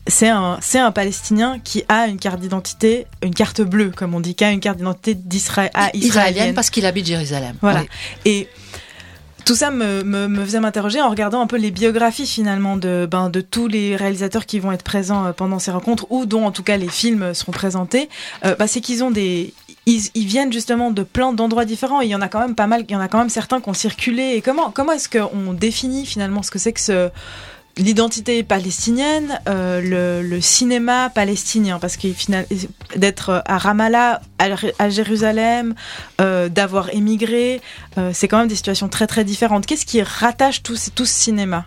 c'est 0.07 0.28
un, 0.28 0.59
c'est 0.61 0.78
un 0.78 0.90
Palestinien 0.90 1.61
qui 1.62 1.85
a 1.88 2.07
une 2.09 2.19
carte 2.19 2.40
d'identité, 2.40 3.07
une 3.23 3.35
carte 3.35 3.61
bleue, 3.61 3.92
comme 3.95 4.14
on 4.14 4.21
dit, 4.21 4.35
qui 4.35 4.45
a 4.45 4.50
une 4.50 4.61
carte 4.61 4.78
d'identité 4.78 5.14
d'Israël, 5.14 5.71
israélienne 5.95 6.54
parce 6.54 6.71
qu'il 6.71 6.87
habite 6.87 7.07
Jérusalem. 7.07 7.57
Voilà. 7.61 7.85
Et 8.25 8.49
tout 9.45 9.55
ça 9.55 9.71
me, 9.71 10.03
me, 10.03 10.29
me 10.29 10.45
faisait 10.45 10.61
m'interroger 10.61 11.01
en 11.01 11.11
regardant 11.11 11.41
un 11.41 11.47
peu 11.47 11.57
les 11.57 11.71
biographies 11.71 12.27
finalement 12.27 12.77
de, 12.77 13.09
ben, 13.11 13.31
de 13.31 13.41
tous 13.41 13.69
les 13.69 13.97
réalisateurs 13.97 14.47
qui 14.47 14.59
vont 14.59 14.73
être 14.73 14.83
présents 14.83 15.27
euh, 15.27 15.33
pendant 15.33 15.59
ces 15.59 15.71
rencontres 15.71 16.07
ou 16.11 16.27
dont 16.27 16.45
en 16.45 16.53
tout 16.53 16.63
cas 16.63 16.77
les 16.77 16.89
films 16.89 17.35
seront 17.35 17.53
présentés. 17.53 18.09
Euh, 18.45 18.55
bah, 18.57 18.67
c'est 18.67 18.81
qu'ils 18.81 19.03
ont 19.05 19.11
des, 19.11 19.55
ils, 19.87 20.03
ils, 20.15 20.27
viennent 20.27 20.53
justement 20.53 20.91
de 20.91 21.03
plein 21.03 21.33
d'endroits 21.33 21.65
différents. 21.65 22.03
Et 22.03 22.07
il 22.07 22.11
y 22.11 22.15
en 22.15 22.21
a 22.21 22.29
quand 22.29 22.41
même 22.41 22.55
pas 22.55 22.67
mal, 22.67 22.85
il 22.89 22.93
y 22.93 22.97
en 22.97 23.01
a 23.01 23.09
quand 23.09 23.19
même 23.19 23.29
certains 23.29 23.61
qui 23.61 23.69
ont 23.69 23.75
circulé. 23.75 24.35
Et 24.35 24.43
comment, 24.43 24.71
comment 24.71 24.93
est-ce 24.93 25.09
qu'on 25.09 25.53
définit 25.53 26.07
finalement 26.07 26.43
ce 26.43 26.51
que 26.51 26.59
c'est 26.59 26.73
que 26.73 26.81
ce 26.81 27.11
l'identité 27.76 28.43
palestinienne, 28.43 29.41
euh, 29.49 30.23
le, 30.23 30.41
cinéma 30.41 31.11
palestinien, 31.11 31.79
parce 31.79 31.97
que 31.97 32.09
d'être 32.97 33.43
à 33.47 33.59
Ramallah, 33.59 34.21
à, 34.38 34.91
Jérusalem, 34.91 35.75
euh, 36.21 36.49
d'avoir 36.49 36.93
émigré, 36.95 37.61
euh, 37.99 38.11
c'est 38.12 38.29
quand 38.29 38.38
même 38.38 38.49
des 38.49 38.57
situations 38.57 38.88
très 38.88 39.07
très 39.07 39.25
différentes. 39.25 39.67
Qu'est-ce 39.67 39.87
qui 39.87 40.02
rattache 40.02 40.62
tout, 40.62 40.76
tout 40.95 41.07
ce 41.07 41.14
cinéma? 41.14 41.67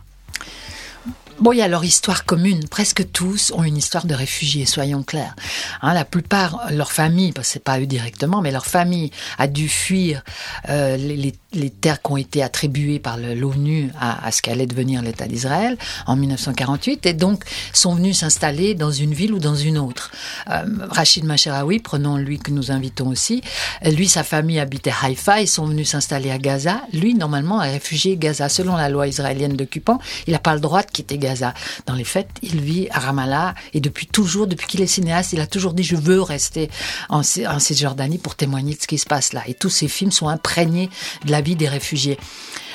Bon, 1.39 1.51
il 1.51 1.57
y 1.57 1.62
a 1.62 1.67
leur 1.67 1.83
histoire 1.83 2.24
commune. 2.24 2.65
Presque 2.69 3.12
tous 3.12 3.51
ont 3.53 3.63
une 3.63 3.75
histoire 3.75 4.05
de 4.05 4.13
réfugiés, 4.13 4.65
soyons 4.65 5.03
clairs. 5.03 5.35
Hein, 5.81 5.93
la 5.93 6.05
plupart, 6.05 6.62
leur 6.71 6.93
famille, 6.93 7.33
c'est 7.41 7.62
pas 7.62 7.77
eux 7.79 7.85
directement, 7.85 8.41
mais 8.41 8.51
leur 8.51 8.65
famille 8.65 9.12
a 9.38 9.47
dû 9.47 9.67
fuir 9.67 10.24
euh, 10.69 10.95
les, 10.95 11.17
les, 11.17 11.33
terres 11.69 12.01
qui 12.01 12.12
ont 12.12 12.17
été 12.17 12.43
attribuées 12.43 13.00
par 13.00 13.17
l'ONU 13.17 13.91
à, 14.00 14.31
ce 14.31 14.41
qu'allait 14.41 14.67
devenir 14.67 15.01
l'État 15.01 15.27
d'Israël 15.27 15.77
en 16.07 16.15
1948, 16.15 17.05
et 17.05 17.13
donc 17.13 17.43
sont 17.74 17.95
venus 17.95 18.19
s'installer 18.19 18.75
dans 18.75 18.91
une 18.91 19.13
ville 19.13 19.33
ou 19.33 19.39
dans 19.39 19.55
une 19.55 19.77
autre. 19.77 20.12
Euh, 20.50 20.63
Rachid 20.89 21.25
Macheraoui, 21.25 21.79
prenons 21.79 22.17
lui 22.17 22.39
que 22.39 22.51
nous 22.51 22.71
invitons 22.71 23.07
aussi, 23.07 23.41
lui, 23.83 24.07
sa 24.07 24.24
famille 24.24 24.59
habitait 24.59 24.93
Haïfa, 25.01 25.41
ils 25.41 25.47
sont 25.47 25.65
venus 25.65 25.89
s'installer 25.89 26.31
à 26.31 26.38
Gaza. 26.38 26.81
Lui, 26.93 27.13
normalement, 27.13 27.62
est 27.62 27.71
réfugié 27.71 28.17
Gaza. 28.17 28.50
Selon 28.50 28.75
la 28.75 28.89
loi 28.89 29.07
israélienne 29.07 29.55
d'occupant, 29.55 30.00
il 30.27 30.33
n'a 30.33 30.39
pas 30.39 30.53
le 30.53 30.59
droit 30.59 30.81
de 30.81 30.91
quitter 30.91 31.17
Gaza. 31.17 31.53
Dans 31.85 31.93
les 31.93 32.03
faits, 32.03 32.27
il 32.41 32.62
vit 32.62 32.88
à 32.91 33.00
Ramallah 33.00 33.55
et 33.74 33.79
depuis 33.79 34.07
toujours, 34.07 34.47
depuis 34.47 34.67
qu'il 34.67 34.81
est 34.81 34.88
cinéaste, 34.88 35.33
il 35.33 35.41
a 35.41 35.47
toujours 35.47 35.74
dit 35.74 35.83
je 35.83 35.95
veux 35.95 36.21
rester 36.21 36.69
en, 37.09 37.19
en 37.19 37.59
Cisjordanie 37.59 38.17
pour 38.17 38.35
témoigner 38.35 38.75
de 38.75 38.81
ce 38.81 38.88
qui 38.88 38.97
se 38.97 39.05
passe 39.05 39.33
là. 39.33 39.43
Et 39.47 39.53
tous 39.53 39.69
ces 39.69 39.88
films 39.88 40.12
sont 40.12 40.27
imprégnés 40.27 40.89
de 41.25 41.31
la 41.31 41.41
vie 41.45 41.55
des 41.55 41.69
réfugiés. 41.69 42.17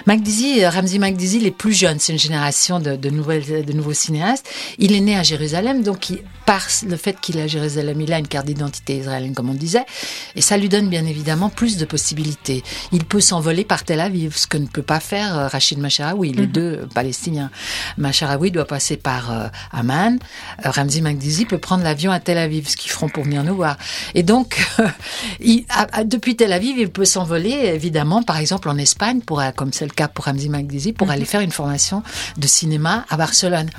MacDizzy, 0.06 0.64
Ramzi 0.64 0.98
MacDizzy, 0.98 1.38
il 1.38 1.46
est 1.46 1.50
plus 1.50 1.74
jeune, 1.74 1.98
c'est 1.98 2.12
une 2.12 2.18
génération 2.18 2.80
de, 2.80 2.96
de, 2.96 3.10
nouvelles, 3.10 3.66
de 3.66 3.72
nouveaux 3.74 3.92
cinéastes. 3.92 4.48
Il 4.78 4.94
est 4.94 5.00
né 5.00 5.14
à 5.16 5.22
Jérusalem, 5.22 5.82
donc 5.82 6.08
il, 6.08 6.20
par 6.50 6.66
le 6.88 6.96
fait 6.96 7.20
qu'il 7.20 7.36
est 7.36 7.42
à 7.42 7.46
Jérusalem, 7.46 8.00
il 8.00 8.12
a 8.12 8.18
une 8.18 8.26
carte 8.26 8.46
d'identité 8.46 8.96
israélienne, 8.96 9.34
comme 9.34 9.50
on 9.50 9.54
disait, 9.54 9.84
et 10.34 10.40
ça 10.40 10.56
lui 10.56 10.68
donne 10.68 10.88
bien 10.88 11.06
évidemment 11.06 11.48
plus 11.48 11.76
de 11.76 11.84
possibilités. 11.84 12.64
Il 12.90 13.04
peut 13.04 13.20
s'envoler 13.20 13.64
par 13.64 13.84
Tel 13.84 14.00
Aviv, 14.00 14.36
ce 14.36 14.48
que 14.48 14.56
ne 14.56 14.66
peut 14.66 14.82
pas 14.82 14.98
faire 14.98 15.38
euh, 15.38 15.46
Rachid 15.46 15.78
Macharaoui, 15.78 16.32
les 16.32 16.42
mm 16.42 16.46
-hmm. 16.46 16.52
deux 16.52 16.88
Palestiniens. 16.92 17.50
Macharaoui 17.98 18.40
oui, 18.40 18.50
doit 18.50 18.64
passer 18.64 18.96
par 18.96 19.22
euh, 19.30 19.48
Amman. 19.70 20.18
Euh, 20.64 20.70
Ramzi 20.70 21.02
Magdizi 21.02 21.44
peut 21.44 21.58
prendre 21.58 21.84
l'avion 21.84 22.10
à 22.10 22.18
Tel 22.18 22.38
Aviv, 22.38 22.68
ce 22.68 22.76
qu'ils 22.76 22.90
feront 22.90 23.10
pour 23.14 23.24
venir 23.24 23.44
nous 23.44 23.54
voir. 23.54 23.76
Et 24.14 24.24
donc, 24.24 24.48
il, 25.40 25.66
depuis 26.04 26.34
Tel 26.34 26.52
Aviv, 26.52 26.74
il 26.78 26.90
peut 26.90 27.04
s'envoler, 27.14 27.56
évidemment, 27.78 28.22
par 28.24 28.38
exemple 28.38 28.59
en 28.68 28.78
Espagne, 28.78 29.20
pour, 29.20 29.42
comme 29.56 29.72
c'est 29.72 29.84
le 29.84 29.92
cas 29.92 30.08
pour 30.08 30.26
Ramzi 30.26 30.48
Magdizi, 30.48 30.92
pour 30.92 31.06
mhm. 31.06 31.12
aller 31.14 31.24
faire 31.24 31.40
une 31.40 31.50
formation 31.50 32.02
de 32.36 32.46
cinéma 32.46 33.04
à 33.08 33.16
Barcelone. 33.16 33.70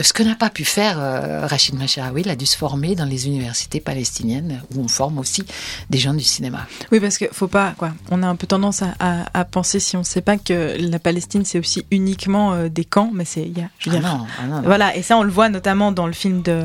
Ce 0.00 0.12
que 0.12 0.22
n'a 0.22 0.34
pas 0.34 0.50
pu 0.50 0.64
faire 0.64 0.96
euh, 0.98 1.46
Rachid 1.46 1.74
Macharaoui, 1.76 2.22
il 2.22 2.30
a 2.30 2.36
dû 2.36 2.46
se 2.46 2.56
former 2.56 2.94
dans 2.94 3.04
les 3.04 3.26
universités 3.26 3.80
palestiniennes, 3.80 4.62
où 4.74 4.82
on 4.82 4.88
forme 4.88 5.18
aussi 5.18 5.44
des 5.90 5.98
gens 5.98 6.14
du 6.14 6.24
cinéma. 6.24 6.66
Oui, 6.92 7.00
parce 7.00 7.18
qu'il 7.18 7.28
faut 7.32 7.48
pas, 7.48 7.74
quoi. 7.76 7.92
On 8.10 8.22
a 8.22 8.26
un 8.26 8.36
peu 8.36 8.46
tendance 8.46 8.82
à, 8.82 8.94
à, 8.98 9.24
à 9.34 9.44
penser, 9.44 9.80
si 9.80 9.96
on 9.96 10.00
ne 10.00 10.04
sait 10.04 10.20
pas, 10.20 10.36
que 10.38 10.76
la 10.78 10.98
Palestine, 10.98 11.44
c'est 11.44 11.58
aussi 11.58 11.84
uniquement 11.90 12.52
euh, 12.52 12.68
des 12.68 12.84
camps, 12.84 13.10
mais 13.12 13.24
c'est, 13.24 13.42
il 13.42 13.58
y 13.58 13.62
a, 13.62 13.68
je 13.78 13.90
veux 13.90 13.96
ah 13.98 14.00
non, 14.00 14.26
ah 14.40 14.46
non, 14.46 14.62
Voilà, 14.62 14.96
et 14.96 15.02
ça 15.02 15.16
on 15.16 15.22
le 15.22 15.30
voit 15.30 15.48
notamment 15.48 15.92
dans 15.92 16.06
le 16.06 16.12
film 16.12 16.42
de, 16.42 16.64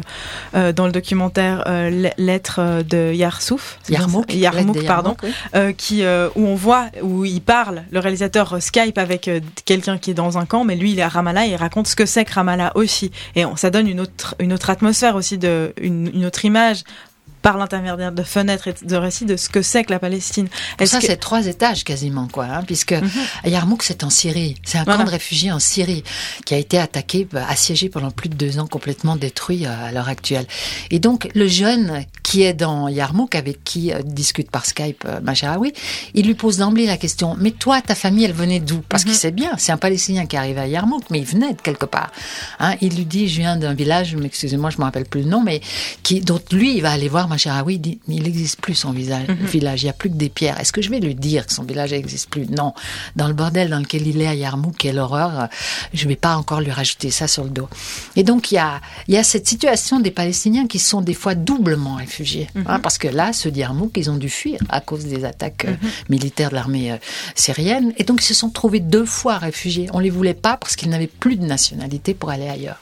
euh, 0.56 0.72
dans 0.72 0.86
le 0.86 0.92
documentaire 0.92 1.64
euh, 1.68 2.12
Lettre 2.18 2.84
de 2.88 3.14
Yarsouf, 3.14 3.80
Yarmouk, 3.90 4.34
Yarmouk, 4.34 4.86
pardon, 4.86 5.16
oui. 5.24 5.32
euh, 5.56 5.72
qui 5.74 6.04
euh, 6.04 6.30
où 6.36 6.46
on 6.46 6.56
voit 6.56 6.88
où 7.02 7.26
il 7.26 7.42
parle, 7.44 7.84
le 7.92 8.00
réalisateur 8.00 8.62
Skype 8.62 8.98
avec 8.98 9.28
euh, 9.28 9.40
quelqu'un 9.66 9.98
qui 9.98 10.12
est 10.12 10.16
dans 10.16 10.38
un 10.38 10.46
camp, 10.46 10.64
mais 10.64 10.76
lui 10.76 10.92
il 10.92 11.00
est 11.00 11.04
à 11.04 11.10
Ramallah 11.10 11.46
et 11.46 11.52
il 11.52 11.56
raconte 11.56 11.88
ce 11.88 11.96
que 11.96 12.06
c'est 12.06 12.26
que 12.26 12.34
Ramallah 12.34 12.72
aussi, 12.76 13.12
et 13.36 13.46
on, 13.46 13.56
ça 13.56 13.70
donne 13.70 13.88
une 13.88 14.00
autre 14.00 14.36
une 14.40 14.54
autre 14.54 14.70
atmosphère 14.70 15.16
aussi 15.16 15.38
de 15.38 15.74
une, 15.82 16.10
une 16.14 16.26
autre 16.26 16.46
image 16.46 16.84
par 17.44 17.58
l'intermédiaire 17.58 18.12
de 18.12 18.24
fenêtres 18.24 18.70
et 18.70 18.76
de 18.82 18.96
récits 18.96 19.26
de 19.26 19.36
ce 19.36 19.50
que 19.50 19.62
c'est 19.62 19.84
que 19.84 19.92
la 19.92 20.00
Palestine. 20.00 20.48
Est 20.80 20.86
ça, 20.88 21.00
que... 21.00 21.06
c'est 21.06 21.18
trois 21.18 21.46
étages 21.46 21.84
quasiment, 21.84 22.28
quoi, 22.32 22.46
hein, 22.46 22.64
puisque 22.66 22.94
mm 22.94 23.06
-hmm. 23.06 23.50
Yarmouk, 23.50 23.84
c'est 23.84 24.04
en 24.04 24.10
Syrie. 24.10 24.56
C'est 24.64 24.80
un 24.80 24.86
voilà. 24.86 25.00
camp 25.00 25.06
de 25.10 25.16
réfugiés 25.20 25.52
en 25.52 25.60
Syrie 25.60 26.04
qui 26.46 26.54
a 26.56 26.58
été 26.58 26.78
attaqué, 26.80 27.28
assiégé 27.56 27.90
pendant 27.90 28.12
plus 28.12 28.30
de 28.30 28.38
deux 28.44 28.54
ans, 28.60 28.68
complètement 28.78 29.16
détruit 29.18 29.66
euh, 29.66 29.88
à 29.88 29.92
l'heure 29.92 30.10
actuelle. 30.18 30.48
Et 30.90 31.00
donc, 31.00 31.20
le 31.36 31.48
jeune 31.62 32.06
qui 32.28 32.44
est 32.48 32.54
dans 32.66 32.88
Yarmouk, 32.88 33.36
avec 33.36 33.58
qui 33.70 33.84
euh, 33.92 34.02
discute 34.22 34.50
par 34.50 34.66
Skype 34.66 35.04
euh, 35.06 35.20
Macharaoui, 35.28 35.74
il 36.14 36.24
lui 36.26 36.38
pose 36.44 36.56
d'emblée 36.62 36.88
la 36.96 36.98
question, 37.06 37.36
mais 37.44 37.52
toi, 37.64 37.76
ta 37.82 37.96
famille, 38.04 38.26
elle 38.30 38.38
venait 38.46 38.62
d'où? 38.62 38.80
Parce 38.88 39.04
mm 39.04 39.08
-hmm. 39.08 39.10
qu'il 39.10 39.20
sait 39.26 39.36
bien, 39.42 39.52
c'est 39.58 39.74
un 39.78 39.82
Palestinien 39.86 40.26
qui 40.30 40.38
arrive 40.42 40.60
à 40.66 40.68
Yarmouk, 40.76 41.04
mais 41.12 41.20
il 41.24 41.28
venait 41.36 41.54
de 41.60 41.62
quelque 41.68 41.88
part. 41.98 42.12
Hein, 42.64 42.74
il 42.86 42.92
lui 42.98 43.08
dit, 43.16 43.26
je 43.32 43.38
viens 43.44 43.56
d'un 43.64 43.76
village, 43.84 44.08
excusez-moi, 44.32 44.70
je 44.74 44.78
me 44.80 44.86
rappelle 44.88 45.08
plus 45.14 45.24
le 45.26 45.30
nom, 45.34 45.42
mais 45.50 45.58
qui, 46.06 46.16
dont 46.30 46.42
lui, 46.60 46.70
il 46.78 46.82
va 46.88 46.92
aller 46.98 47.10
voir 47.16 47.26
Dit, 47.38 48.00
mais 48.08 48.16
il 48.16 48.24
n'existe 48.24 48.60
plus 48.62 48.76
son 48.76 48.92
visage, 48.92 49.28
mm 49.28 49.34
-hmm. 49.34 49.46
village, 49.46 49.82
il 49.82 49.86
n'y 49.86 49.90
a 49.90 49.94
plus 49.94 50.10
que 50.10 50.16
des 50.16 50.30
pierres. 50.30 50.60
Est-ce 50.60 50.72
que 50.72 50.82
je 50.82 50.90
vais 50.90 51.00
lui 51.00 51.16
dire 51.16 51.46
que 51.48 51.54
son 51.54 51.64
village 51.64 51.92
n'existe 51.92 52.30
plus? 52.30 52.46
Non. 52.48 52.74
Dans 53.16 53.28
le 53.28 53.34
bordel 53.34 53.70
dans 53.70 53.80
lequel 53.80 54.08
il 54.08 54.22
est 54.22 54.28
à 54.28 54.36
Yarmouk, 54.36 54.76
quelle 54.78 55.00
horreur, 55.00 55.50
je 55.94 56.04
ne 56.06 56.10
vais 56.10 56.16
pas 56.16 56.36
encore 56.38 56.62
lui 56.62 56.72
rajouter 56.72 57.12
ça 57.12 57.28
sur 57.28 57.44
le 57.44 57.50
dos. 57.50 57.70
Et 58.16 58.24
donc, 58.24 58.52
il 58.52 58.56
y 58.56 58.58
a, 58.60 58.82
il 59.08 59.14
y 59.16 59.18
a 59.18 59.24
cette 59.24 59.48
situation 59.48 60.00
des 60.00 60.12
Palestiniens 60.12 60.68
qui 60.68 60.80
sont 60.80 61.02
des 61.02 61.14
fois 61.14 61.36
doublement 61.36 61.96
réfugiés 61.96 62.14
réfugiés. 62.14 62.48
Hein, 62.66 62.80
parce 62.80 62.98
que 62.98 63.08
là, 63.08 63.34
ceux 63.34 63.52
d'Yarmouk, 63.52 63.92
ils 63.98 64.10
ont 64.10 64.18
dû 64.18 64.30
fuir 64.30 64.60
à 64.70 64.80
cause 64.82 65.06
des 65.06 65.26
attaques 65.26 65.66
euh, 65.66 65.76
militaires 66.10 66.50
de 66.50 66.56
l'armée 66.56 66.92
euh, 66.92 66.98
syrienne. 67.36 67.94
Et 67.98 68.04
donc, 68.04 68.22
ils 68.22 68.26
se 68.26 68.34
sont 68.34 68.50
trouvés 68.50 68.80
deux 68.80 69.06
fois 69.06 69.38
réfugiés. 69.38 69.88
On 69.94 70.00
les 70.00 70.10
voulait 70.10 70.34
pas 70.34 70.58
parce 70.58 70.76
qu'ils 70.76 70.90
n'avaient 70.90 71.08
plus 71.08 71.36
de 71.36 71.46
nationalité 71.46 72.14
pour 72.14 72.30
aller 72.30 72.48
ailleurs. 72.48 72.80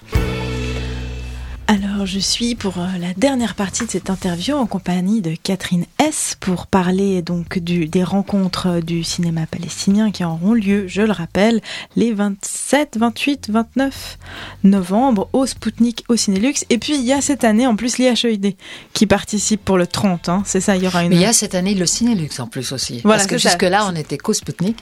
Alors, 1.71 2.05
je 2.05 2.19
suis 2.19 2.55
pour 2.55 2.79
euh, 2.79 2.97
la 2.99 3.13
dernière 3.13 3.55
partie 3.55 3.85
de 3.85 3.91
cette 3.91 4.09
interview 4.09 4.55
en 4.55 4.65
compagnie 4.65 5.21
de 5.21 5.35
Catherine 5.41 5.85
S 5.99 6.35
pour 6.37 6.67
parler 6.67 7.21
donc 7.21 7.59
du, 7.59 7.87
des 7.87 8.03
rencontres 8.03 8.81
du 8.81 9.05
cinéma 9.05 9.45
palestinien 9.45 10.11
qui 10.11 10.25
auront 10.25 10.53
lieu, 10.53 10.89
je 10.89 11.01
le 11.01 11.13
rappelle, 11.13 11.61
les 11.95 12.11
27, 12.11 12.97
28, 12.97 13.51
29 13.51 14.17
novembre 14.65 15.29
au 15.31 15.45
Spoutnik, 15.45 16.03
au 16.09 16.17
Cinélux. 16.17 16.65
Et 16.69 16.77
puis, 16.77 16.95
il 16.95 17.05
y 17.05 17.13
a 17.13 17.21
cette 17.21 17.45
année 17.45 17.65
en 17.65 17.77
plus 17.77 17.99
l'IHEID 17.99 18.57
qui 18.91 19.07
participe 19.07 19.63
pour 19.63 19.77
le 19.77 19.87
30. 19.87 20.27
Hein. 20.27 20.43
C'est 20.45 20.59
ça, 20.59 20.75
il 20.75 20.83
y 20.83 20.87
aura 20.87 21.05
une. 21.05 21.11
Mais 21.11 21.15
il 21.15 21.21
y 21.21 21.25
a 21.25 21.31
cette 21.31 21.55
année 21.55 21.73
le 21.73 21.85
Cinélux 21.85 22.41
en 22.41 22.47
plus 22.47 22.73
aussi. 22.73 22.99
Voilà, 23.05 23.19
Parce 23.19 23.27
que 23.27 23.37
jusque-là, 23.37 23.87
on 23.89 23.95
était 23.95 24.17
qu'au 24.17 24.33
Spoutnik. 24.33 24.75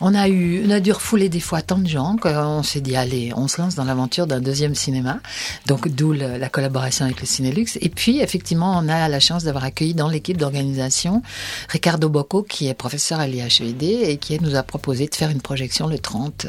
On 0.00 0.14
a 0.14 0.28
eu, 0.28 0.62
on 0.64 0.70
a 0.70 0.78
dû 0.78 0.92
refouler 0.92 1.28
des 1.28 1.40
fois 1.40 1.60
tant 1.60 1.78
de 1.78 1.88
gens 1.88 2.14
qu'on 2.22 2.62
s'est 2.62 2.80
dit, 2.80 2.94
allez, 2.94 3.32
on 3.34 3.48
se 3.48 3.60
lance 3.60 3.74
dans 3.74 3.84
l'aventure 3.84 4.28
d'un 4.28 4.40
deuxième 4.40 4.76
cinéma. 4.76 5.18
Donc, 5.66 5.88
d'où 5.88 6.19
la 6.26 6.48
collaboration 6.48 7.04
avec 7.04 7.20
le 7.20 7.26
Cinélux. 7.26 7.78
Et 7.80 7.88
puis, 7.88 8.20
effectivement, 8.20 8.78
on 8.78 8.88
a 8.88 9.08
la 9.08 9.20
chance 9.20 9.44
d'avoir 9.44 9.64
accueilli 9.64 9.94
dans 9.94 10.08
l'équipe 10.08 10.36
d'organisation 10.36 11.22
Ricardo 11.68 12.08
Bocco, 12.08 12.42
qui 12.42 12.68
est 12.68 12.74
professeur 12.74 13.20
à 13.20 13.26
l'IHED 13.26 13.82
et 13.82 14.16
qui 14.18 14.40
nous 14.40 14.56
a 14.56 14.62
proposé 14.62 15.06
de 15.06 15.14
faire 15.14 15.30
une 15.30 15.40
projection 15.40 15.86
le 15.86 15.98
30 15.98 16.46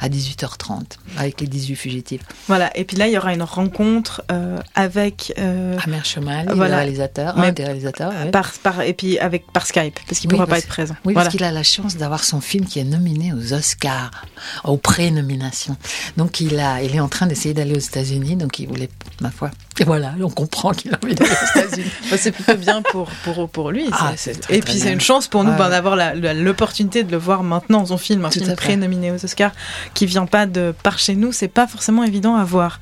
à 0.00 0.08
18h30 0.08 0.82
avec 1.16 1.40
les 1.40 1.46
18 1.46 1.76
fugitifs. 1.76 2.22
Voilà. 2.48 2.76
Et 2.76 2.84
puis 2.84 2.96
là, 2.96 3.08
il 3.08 3.12
y 3.12 3.18
aura 3.18 3.34
une 3.34 3.42
rencontre 3.42 4.22
euh, 4.30 4.58
avec 4.74 5.32
euh, 5.38 5.76
Amer 5.84 6.04
Chemal, 6.04 6.52
voilà. 6.54 6.76
le 6.76 6.80
réalisateur, 6.82 7.38
un 7.38 7.52
des 7.52 7.64
réalisateurs. 7.64 8.12
Par, 8.30 8.52
par, 8.62 8.80
et 8.82 8.92
puis 8.92 9.18
avec 9.18 9.50
par 9.52 9.66
Skype, 9.66 9.98
parce 10.06 10.20
qu'il 10.20 10.30
ne 10.30 10.34
pourra 10.34 10.46
pas 10.46 10.58
être 10.58 10.68
présent. 10.68 10.94
Oui, 11.04 11.14
parce 11.14 11.28
qu'il 11.28 11.44
a 11.44 11.50
la 11.50 11.62
chance 11.62 11.96
d'avoir 11.96 12.24
son 12.24 12.40
film 12.40 12.64
qui 12.66 12.78
est 12.78 12.84
nominé 12.84 13.32
aux 13.32 13.52
Oscars, 13.52 14.26
aux 14.64 14.76
pré-nominations. 14.76 15.76
Donc 16.16 16.40
il 16.40 16.58
a, 16.58 16.82
il 16.82 16.94
est 16.94 17.00
en 17.00 17.08
train 17.08 17.26
d'essayer 17.26 17.54
d'aller 17.54 17.74
aux 17.74 17.80
États-Unis, 17.80 18.36
donc 18.36 18.58
il 18.58 18.68
voulait 18.68 18.90
ma 19.20 19.30
foi. 19.30 19.50
Et 19.80 19.84
voilà, 19.84 20.14
on 20.20 20.28
comprend 20.28 20.72
qu'il 20.72 20.92
a 20.94 20.98
envie 21.02 21.14
d'aller 21.14 21.30
aux 21.30 21.58
États-Unis. 21.58 21.90
Bah, 22.10 22.16
c'est 22.18 22.32
plutôt 22.32 22.56
bien 22.56 22.82
pour, 22.82 23.08
pour, 23.24 23.48
pour 23.48 23.70
lui. 23.70 23.86
Ah, 23.92 24.12
et 24.50 24.60
puis 24.60 24.78
c'est 24.78 24.92
une 24.92 25.00
chance 25.00 25.28
pour 25.28 25.44
nous 25.44 25.56
d'avoir 25.56 25.96
l'opportunité 26.34 27.04
de 27.04 27.10
le 27.10 27.16
voir 27.16 27.42
maintenant, 27.42 27.86
son 27.86 27.96
film, 27.96 28.24
un 28.24 28.30
film 28.30 28.54
pré-nominé 28.54 29.10
aux 29.10 29.24
Oscars, 29.24 29.52
qui 29.94 30.04
vient 30.06 30.26
pas 30.26 30.46
de 30.46 30.74
par 30.82 30.98
chez 30.98 31.14
nous, 31.14 31.32
c'est 31.32 31.48
pas 31.48 31.66
forcément 31.66 32.04
évident 32.04 32.36
à 32.36 32.44
voir. 32.44 32.80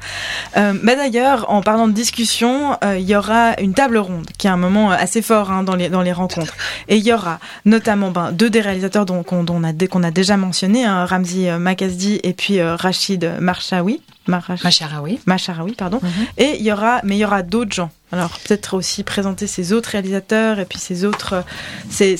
Euh, 0.56 0.72
mais 0.82 0.96
d'ailleurs, 0.96 1.50
en 1.50 1.62
parlant 1.62 1.86
de 1.86 1.92
discussion, 1.92 2.76
euh, 2.82 2.98
il 2.98 3.08
y 3.08 3.14
aura 3.14 3.54
une 3.60 3.74
table 3.74 3.98
ronde, 3.98 4.26
qui 4.38 4.46
est 4.46 4.50
un 4.50 4.56
moment 4.56 4.90
assez 4.90 5.22
fort 5.22 5.50
hein, 5.50 5.62
dans, 5.62 5.76
les, 5.76 5.88
dans 5.88 6.02
les 6.02 6.12
rencontres. 6.12 6.54
Et 6.88 6.96
il 6.96 7.06
y 7.06 7.12
aura 7.12 7.38
notamment 7.64 8.10
ben, 8.10 8.32
deux 8.32 8.50
des 8.50 8.60
réalisateurs 8.60 9.06
dont, 9.06 9.24
on, 9.30 9.64
a, 9.64 9.72
qu'on 9.86 10.02
a 10.02 10.10
déjà 10.10 10.36
mentionné, 10.36 10.84
hein, 10.84 11.04
Ramzi 11.04 11.48
euh, 11.48 11.58
Makasdi 11.58 12.20
et 12.22 12.32
puis 12.32 12.60
Rachid 12.60 13.36
Marchaoui. 13.40 14.00
Macharaoui. 14.30 15.18
Macharaoui, 15.26 15.72
pardon. 15.72 15.98
Mhm. 16.02 16.10
Et 16.38 16.56
il 16.58 16.62
y 16.62 16.72
aura, 16.72 16.89
mais 17.04 17.16
il 17.16 17.20
y 17.20 17.24
aura 17.24 17.42
d'autres 17.42 17.72
gens. 17.72 17.90
Alors 18.12 18.38
peut-être 18.40 18.74
aussi 18.74 19.04
présenter 19.04 19.46
ces 19.46 19.72
autres 19.72 19.90
réalisateurs 19.90 20.58
et 20.58 20.64
puis 20.64 20.78
ces 20.78 21.04
autres. 21.04 21.44
C'est 21.90 22.16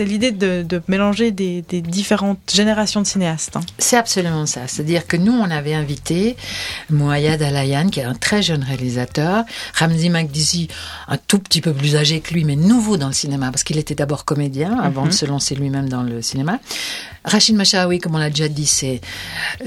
l'idée 0.00 0.30
de, 0.30 0.62
de, 0.62 0.82
mélanger 0.88 1.30
des, 1.30 1.62
des, 1.62 1.80
différentes 1.80 2.52
générations 2.52 3.00
de 3.00 3.06
cinéastes. 3.06 3.56
Hein. 3.56 3.62
C'est 3.78 3.96
absolument 3.96 4.46
ça. 4.46 4.66
C'est-à-dire 4.66 5.06
que 5.06 5.16
nous, 5.16 5.32
on 5.32 5.50
avait 5.50 5.74
invité 5.74 6.36
Moayad 6.90 7.42
Alayan, 7.42 7.88
qui 7.88 8.00
est 8.00 8.04
un 8.04 8.14
très 8.14 8.42
jeune 8.42 8.62
réalisateur, 8.62 9.44
Ramzi 9.74 10.10
Magdizi, 10.10 10.68
un 11.08 11.16
tout 11.16 11.38
petit 11.38 11.60
peu 11.60 11.72
plus 11.72 11.96
âgé 11.96 12.20
que 12.20 12.34
lui, 12.34 12.44
mais 12.44 12.56
nouveau 12.56 12.96
dans 12.96 13.08
le 13.08 13.12
cinéma, 13.12 13.50
parce 13.50 13.64
qu'il 13.64 13.78
était 13.78 13.94
d'abord 13.94 14.24
comédien 14.24 14.78
avant 14.78 15.02
mhm. 15.02 15.08
de 15.08 15.14
se 15.14 15.26
lancer 15.26 15.54
lui-même 15.54 15.88
dans 15.88 16.02
le 16.02 16.20
cinéma. 16.22 16.58
Rachid 17.26 17.56
Machaoui, 17.56 17.98
comme 17.98 18.14
on 18.14 18.18
l'a 18.18 18.30
déjà 18.30 18.48
dit, 18.48 18.66
c'est 18.66 19.00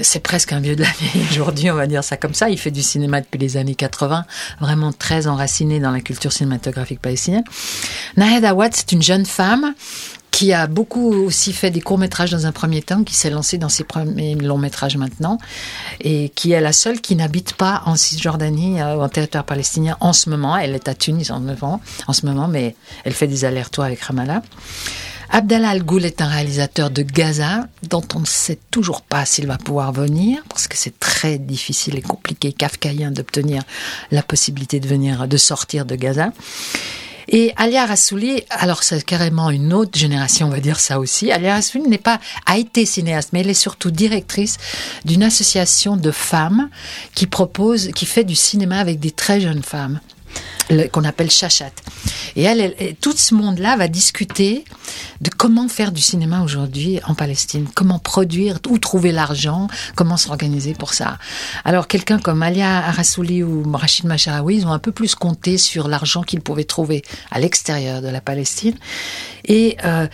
c'est 0.00 0.20
presque 0.20 0.52
un 0.52 0.60
vieux 0.60 0.76
de 0.76 0.82
la 0.82 0.90
vieille 0.98 1.26
aujourd'hui, 1.30 1.70
on 1.70 1.74
va 1.74 1.86
dire 1.86 2.02
ça 2.02 2.16
comme 2.16 2.32
ça. 2.32 2.48
Il 2.48 2.58
fait 2.58 2.70
du 2.70 2.82
cinéma 2.82 3.20
depuis 3.20 3.38
les 3.38 3.58
années 3.58 3.74
80, 3.74 4.24
vraiment 4.60 4.92
très 4.92 5.26
enraciné 5.40 5.80
dans 5.80 5.90
la 5.90 6.00
culture 6.00 6.32
cinématographique 6.32 7.00
palestinienne. 7.00 7.44
Nahed 8.16 8.44
Awad, 8.44 8.74
c'est 8.74 8.92
une 8.92 9.02
jeune 9.02 9.24
femme 9.24 9.74
qui 10.30 10.52
a 10.52 10.66
beaucoup 10.66 11.12
aussi 11.12 11.52
fait 11.52 11.70
des 11.70 11.80
courts-métrages 11.80 12.30
dans 12.30 12.46
un 12.46 12.52
premier 12.52 12.82
temps, 12.82 13.02
qui 13.04 13.14
s'est 13.14 13.30
lancée 13.30 13.58
dans 13.58 13.68
ses 13.68 13.84
premiers 13.84 14.34
longs-métrages 14.36 14.96
maintenant, 14.96 15.38
et 16.00 16.30
qui 16.34 16.52
est 16.52 16.60
la 16.60 16.72
seule 16.72 17.00
qui 17.00 17.16
n'habite 17.16 17.54
pas 17.54 17.82
en 17.86 17.96
Cisjordanie 17.96 18.80
euh, 18.80 19.00
en 19.00 19.08
territoire 19.08 19.44
palestinien 19.44 19.96
en 20.00 20.12
ce 20.12 20.30
moment. 20.30 20.56
Elle 20.56 20.74
est 20.74 20.88
à 20.88 20.94
Tunis 20.94 21.30
en, 21.30 21.42
en 22.06 22.12
ce 22.12 22.26
moment, 22.26 22.48
mais 22.48 22.76
elle 23.04 23.12
fait 23.12 23.26
des 23.26 23.44
allers-retours 23.44 23.84
avec 23.84 24.00
Ramallah. 24.00 24.42
Abdallah 25.32 25.70
Al-Ghoul 25.70 26.04
est 26.04 26.22
un 26.22 26.26
réalisateur 26.26 26.90
de 26.90 27.02
Gaza 27.02 27.68
dont 27.88 28.02
on 28.16 28.20
ne 28.20 28.26
sait 28.26 28.58
toujours 28.72 29.02
pas 29.02 29.24
s'il 29.24 29.46
va 29.46 29.58
pouvoir 29.58 29.92
venir 29.92 30.42
parce 30.48 30.66
que 30.66 30.76
c'est 30.76 30.98
très 30.98 31.38
difficile 31.38 31.96
et 31.96 32.02
compliqué, 32.02 32.52
kafkaïen 32.52 33.12
d'obtenir 33.12 33.62
la 34.10 34.24
possibilité 34.24 34.80
de 34.80 34.88
venir, 34.88 35.28
de 35.28 35.36
sortir 35.36 35.84
de 35.84 35.94
Gaza. 35.94 36.32
Et 37.28 37.52
Alia 37.56 37.86
Rassouli, 37.86 38.42
alors 38.50 38.82
c'est 38.82 39.04
carrément 39.04 39.50
une 39.50 39.72
autre 39.72 39.96
génération, 39.96 40.48
on 40.48 40.50
va 40.50 40.58
dire 40.58 40.80
ça 40.80 40.98
aussi. 40.98 41.30
Alia 41.30 41.54
Rassouli 41.54 41.88
n'est 41.88 41.98
pas, 41.98 42.18
a 42.46 42.58
été 42.58 42.84
cinéaste, 42.84 43.30
mais 43.32 43.42
elle 43.42 43.50
est 43.50 43.54
surtout 43.54 43.92
directrice 43.92 44.56
d'une 45.04 45.22
association 45.22 45.96
de 45.96 46.10
femmes 46.10 46.68
qui 47.14 47.28
propose, 47.28 47.92
qui 47.94 48.04
fait 48.04 48.24
du 48.24 48.34
cinéma 48.34 48.78
avec 48.78 48.98
des 48.98 49.12
très 49.12 49.40
jeunes 49.40 49.62
femmes 49.62 50.00
qu'on 50.92 51.04
appelle 51.04 51.30
Chachat. 51.30 51.72
Et 52.36 52.42
elle, 52.42 52.74
tout 53.00 53.16
ce 53.16 53.34
monde-là 53.34 53.76
va 53.76 53.88
discuter 53.88 54.64
de 55.20 55.30
comment 55.30 55.68
faire 55.68 55.92
du 55.92 56.00
cinéma 56.00 56.42
aujourd'hui 56.42 57.00
en 57.06 57.14
Palestine, 57.14 57.66
comment 57.74 57.98
produire, 57.98 58.58
où 58.68 58.78
trouver 58.78 59.12
l'argent, 59.12 59.68
comment 59.94 60.16
s'organiser 60.16 60.74
pour 60.74 60.94
ça. 60.94 61.18
Alors 61.64 61.88
quelqu'un 61.88 62.18
comme 62.18 62.42
Alia 62.42 62.78
Arassouli 62.86 63.42
ou 63.42 63.62
Rachid 63.72 64.06
Macharaoui, 64.06 64.56
ils 64.56 64.66
ont 64.66 64.72
un 64.72 64.78
peu 64.78 64.92
plus 64.92 65.14
compté 65.14 65.58
sur 65.58 65.88
l'argent 65.88 66.22
qu'ils 66.22 66.40
pouvaient 66.40 66.64
trouver 66.64 67.02
à 67.30 67.40
l'extérieur 67.40 68.02
de 68.02 68.08
la 68.08 68.20
Palestine. 68.20 68.74
Et 69.44 69.76
euh, 69.84 70.06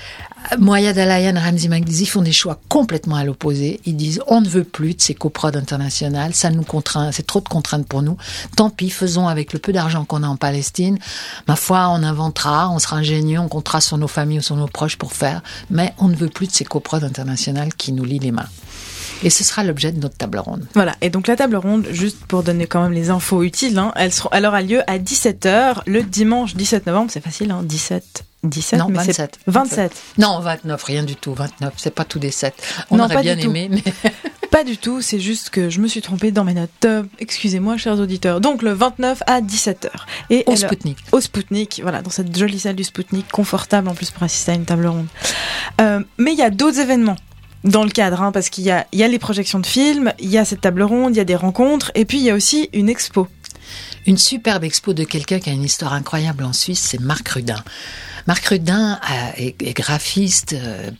Moyad 0.58 0.96
Alayan, 0.96 1.34
Ramzi 1.38 1.68
Magdizi 1.68 2.06
font 2.06 2.22
des 2.22 2.32
choix 2.32 2.60
complètement 2.68 3.16
à 3.16 3.24
l'opposé. 3.24 3.80
Ils 3.84 3.96
disent 3.96 4.20
on 4.26 4.40
ne 4.40 4.48
veut 4.48 4.64
plus 4.64 4.94
de 4.94 5.00
ces 5.00 5.14
coprods 5.14 5.56
internationales, 5.56 6.34
ça 6.34 6.50
nous 6.50 6.62
contraint, 6.62 7.12
c'est 7.12 7.26
trop 7.26 7.40
de 7.40 7.48
contraintes 7.48 7.86
pour 7.86 8.02
nous. 8.02 8.16
Tant 8.56 8.70
pis, 8.70 8.90
faisons 8.90 9.28
avec 9.28 9.52
le 9.52 9.58
peu 9.58 9.72
d'argent 9.72 10.04
qu'on 10.04 10.22
a 10.22 10.28
en 10.28 10.36
Palestine. 10.36 10.98
Ma 11.48 11.56
foi, 11.56 11.88
on 11.90 12.02
inventera, 12.02 12.70
on 12.70 12.78
sera 12.78 12.96
ingénieux, 12.96 13.38
on 13.38 13.48
comptera 13.48 13.80
sur 13.80 13.98
nos 13.98 14.08
familles 14.08 14.38
ou 14.38 14.42
sur 14.42 14.56
nos 14.56 14.68
proches 14.68 14.96
pour 14.96 15.12
faire, 15.12 15.42
mais 15.70 15.92
on 15.98 16.08
ne 16.08 16.16
veut 16.16 16.28
plus 16.28 16.46
de 16.46 16.52
ces 16.52 16.64
coprods 16.64 17.04
internationales 17.04 17.74
qui 17.74 17.92
nous 17.92 18.04
lient 18.04 18.20
les 18.20 18.32
mains. 18.32 18.48
Et 19.22 19.30
ce 19.30 19.44
sera 19.44 19.64
l'objet 19.64 19.92
de 19.92 20.00
notre 20.00 20.16
table 20.16 20.38
ronde. 20.38 20.66
Voilà, 20.74 20.94
et 21.00 21.10
donc 21.10 21.26
la 21.26 21.36
table 21.36 21.56
ronde, 21.56 21.86
juste 21.90 22.18
pour 22.26 22.42
donner 22.42 22.66
quand 22.66 22.82
même 22.82 22.92
les 22.92 23.10
infos 23.10 23.42
utiles, 23.42 23.78
hein, 23.78 23.92
elle, 23.96 24.12
sera, 24.12 24.30
aura 24.38 24.62
lieu 24.62 24.82
à 24.90 24.98
17h 24.98 25.82
le 25.86 26.02
dimanche 26.02 26.54
17 26.54 26.86
novembre, 26.86 27.10
c'est 27.10 27.22
facile, 27.22 27.50
hein, 27.50 27.62
17 27.62 28.24
17 28.46 28.78
Non, 28.78 28.88
27. 28.90 29.38
27. 29.46 29.92
Non, 30.18 30.40
29, 30.40 30.82
rien 30.82 31.02
du 31.02 31.16
tout, 31.16 31.34
29. 31.34 31.74
C'est 31.76 31.94
pas 31.94 32.04
tous 32.04 32.18
des 32.18 32.30
7. 32.30 32.54
On 32.90 32.98
aurait 32.98 33.22
bien 33.22 33.38
aimé, 33.38 33.68
mais. 33.70 33.82
pas 34.50 34.64
du 34.64 34.78
tout, 34.78 35.02
c'est 35.02 35.20
juste 35.20 35.50
que 35.50 35.68
je 35.68 35.80
me 35.80 35.88
suis 35.88 36.00
trompée 36.00 36.30
dans 36.30 36.44
mes 36.44 36.54
notes. 36.54 36.70
Euh, 36.84 37.02
excusez-moi, 37.18 37.76
chers 37.76 37.98
auditeurs. 37.98 38.40
Donc 38.40 38.62
le 38.62 38.72
29 38.72 39.22
à 39.26 39.40
17h. 39.40 39.90
Et 40.30 40.44
au 40.46 40.56
Spoutnik. 40.56 40.98
Au 41.12 41.20
Spoutnik, 41.20 41.80
voilà, 41.82 42.02
dans 42.02 42.10
cette 42.10 42.36
jolie 42.36 42.58
salle 42.58 42.76
du 42.76 42.84
Spoutnik, 42.84 43.30
confortable 43.30 43.88
en 43.88 43.94
plus 43.94 44.10
pour 44.10 44.22
assister 44.22 44.52
à 44.52 44.54
une 44.54 44.64
table 44.64 44.86
ronde. 44.86 45.06
Euh, 45.80 46.00
mais 46.18 46.32
il 46.32 46.38
y 46.38 46.42
a 46.42 46.50
d'autres 46.50 46.78
événements 46.78 47.16
dans 47.64 47.84
le 47.84 47.90
cadre, 47.90 48.22
hein, 48.22 48.32
parce 48.32 48.48
qu'il 48.48 48.64
y 48.64 48.70
a, 48.70 48.86
y 48.92 49.02
a 49.02 49.08
les 49.08 49.18
projections 49.18 49.58
de 49.58 49.66
films, 49.66 50.12
il 50.20 50.30
y 50.30 50.38
a 50.38 50.44
cette 50.44 50.60
table 50.60 50.82
ronde, 50.82 51.14
il 51.14 51.18
y 51.18 51.20
a 51.20 51.24
des 51.24 51.36
rencontres, 51.36 51.90
et 51.94 52.04
puis 52.04 52.18
il 52.18 52.24
y 52.24 52.30
a 52.30 52.34
aussi 52.34 52.70
une 52.72 52.88
expo. 52.88 53.28
Une 54.06 54.18
superbe 54.18 54.62
expo 54.62 54.92
de 54.92 55.02
quelqu'un 55.02 55.40
qui 55.40 55.50
a 55.50 55.52
une 55.52 55.64
histoire 55.64 55.92
incroyable 55.92 56.44
en 56.44 56.52
Suisse, 56.52 56.80
c'est 56.80 57.00
Marc 57.00 57.28
Rudin. 57.28 57.62
Marc 58.26 58.46
Rudin 58.46 58.98
est, 59.36 59.76
graphiste 59.76 60.54
euh, 60.54 60.90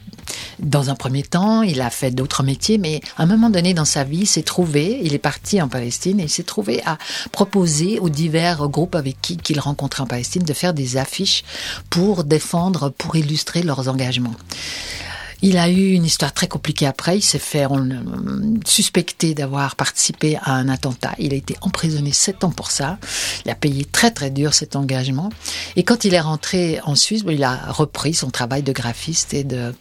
dans 0.61 0.91
un 0.91 0.95
premier 0.95 1.23
temps, 1.23 1.63
il 1.63 1.81
a 1.81 1.91
fait 1.91 2.11
d'autres 2.11 2.43
métiers, 2.43 2.79
mais 2.79 3.01
à 3.17 3.25
un 3.25 3.27
moment 3.27 3.51
donné 3.51 3.75
dans 3.75 3.85
sa 3.85 4.05
vie, 4.05 4.21
il 4.21 4.27
s'est 4.27 4.43
trouvé, 4.43 5.01
il 5.03 5.13
est 5.13 5.19
parti 5.19 5.61
en 5.61 5.69
Palestine 5.69 6.21
et 6.21 6.25
il 6.25 6.31
s'est 6.31 6.45
trouvé 6.45 6.83
à 6.85 6.99
proposer 7.33 7.99
aux 7.99 8.09
divers 8.09 8.69
groupes 8.69 8.95
avec 8.95 9.21
qui 9.21 9.37
qu'il 9.37 9.59
rencontrait 9.61 10.03
en 10.03 10.07
Palestine 10.07 10.45
de 10.45 10.53
faire 10.53 10.73
des 10.73 10.97
affiches 10.97 11.43
pour 11.91 12.25
défendre, 12.25 12.91
pour 12.91 13.17
illustrer 13.17 13.63
leurs 13.63 13.89
engagements. 13.89 14.35
Il 15.43 15.59
a 15.59 15.69
eu 15.69 15.93
une 15.93 16.05
histoire 16.05 16.33
très 16.33 16.49
compliquée 16.49 16.87
après. 16.87 17.19
Il 17.19 17.23
s'est 17.23 17.39
fait 17.39 17.67
on, 17.67 17.91
euh, 17.91 18.01
suspecté 18.65 19.35
d'avoir 19.35 19.77
participé 19.77 20.37
à 20.43 20.53
un 20.53 20.69
attentat. 20.69 21.13
Il 21.19 21.33
a 21.33 21.37
été 21.37 21.57
emprisonné 21.61 22.13
sept 22.13 22.45
ans 22.45 22.51
pour 22.51 22.71
ça. 22.71 22.99
Il 23.45 23.51
a 23.51 23.55
payé 23.55 23.85
très 23.85 24.11
très 24.11 24.31
dur 24.31 24.55
cet 24.55 24.77
engagement. 24.77 25.31
Et 25.77 25.83
quand 25.83 26.05
il 26.05 26.15
est 26.15 26.21
rentré 26.21 26.81
en 26.85 26.95
Suisse, 26.95 27.23
il 27.29 27.45
a 27.45 27.57
repris 27.71 28.15
son 28.15 28.31
travail 28.31 28.63
de 28.63 28.73
graphiste 28.73 29.35
et 29.35 29.45
de 29.45 29.75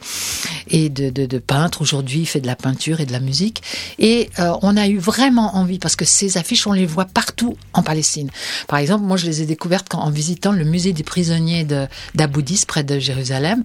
peintre. 1.39 1.81
Aujourd'hui, 1.81 2.21
il 2.21 2.25
fait 2.25 2.41
de 2.41 2.47
la 2.47 2.55
peinture 2.55 2.99
et 2.99 3.05
de 3.05 3.11
la 3.11 3.19
musique. 3.19 3.63
Et 3.97 4.29
euh, 4.39 4.53
on 4.61 4.75
a 4.75 4.87
eu 4.87 4.97
vraiment 4.97 5.55
envie 5.55 5.79
parce 5.79 5.95
que 5.95 6.05
ces 6.05 6.37
affiches, 6.37 6.67
on 6.67 6.73
les 6.73 6.85
voit 6.85 7.05
partout 7.05 7.57
en 7.73 7.83
Palestine. 7.83 8.29
Par 8.67 8.79
exemple, 8.79 9.05
moi, 9.05 9.17
je 9.17 9.25
les 9.25 9.41
ai 9.41 9.45
découvertes 9.45 9.95
en 9.95 10.09
visitant 10.09 10.51
le 10.51 10.65
musée 10.65 10.91
des 10.93 11.03
prisonniers 11.03 11.65
d'Aboudis 12.13 12.65
près 12.67 12.83
de 12.83 12.99
Jérusalem, 12.99 13.63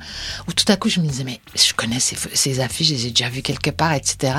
où 0.48 0.52
tout 0.52 0.64
à 0.68 0.76
coup, 0.76 0.88
je 0.88 1.00
me 1.00 1.06
disais 1.06 1.24
mais 1.24 1.40
je 1.54 1.72
connais 1.80 2.00
ces, 2.00 2.16
ces 2.34 2.60
affiches, 2.60 2.88
je 2.88 2.94
les 2.94 3.06
ai 3.06 3.10
déjà 3.10 3.30
vues 3.30 3.42
quelque 3.42 3.70
part, 3.70 3.94
etc. 3.94 4.34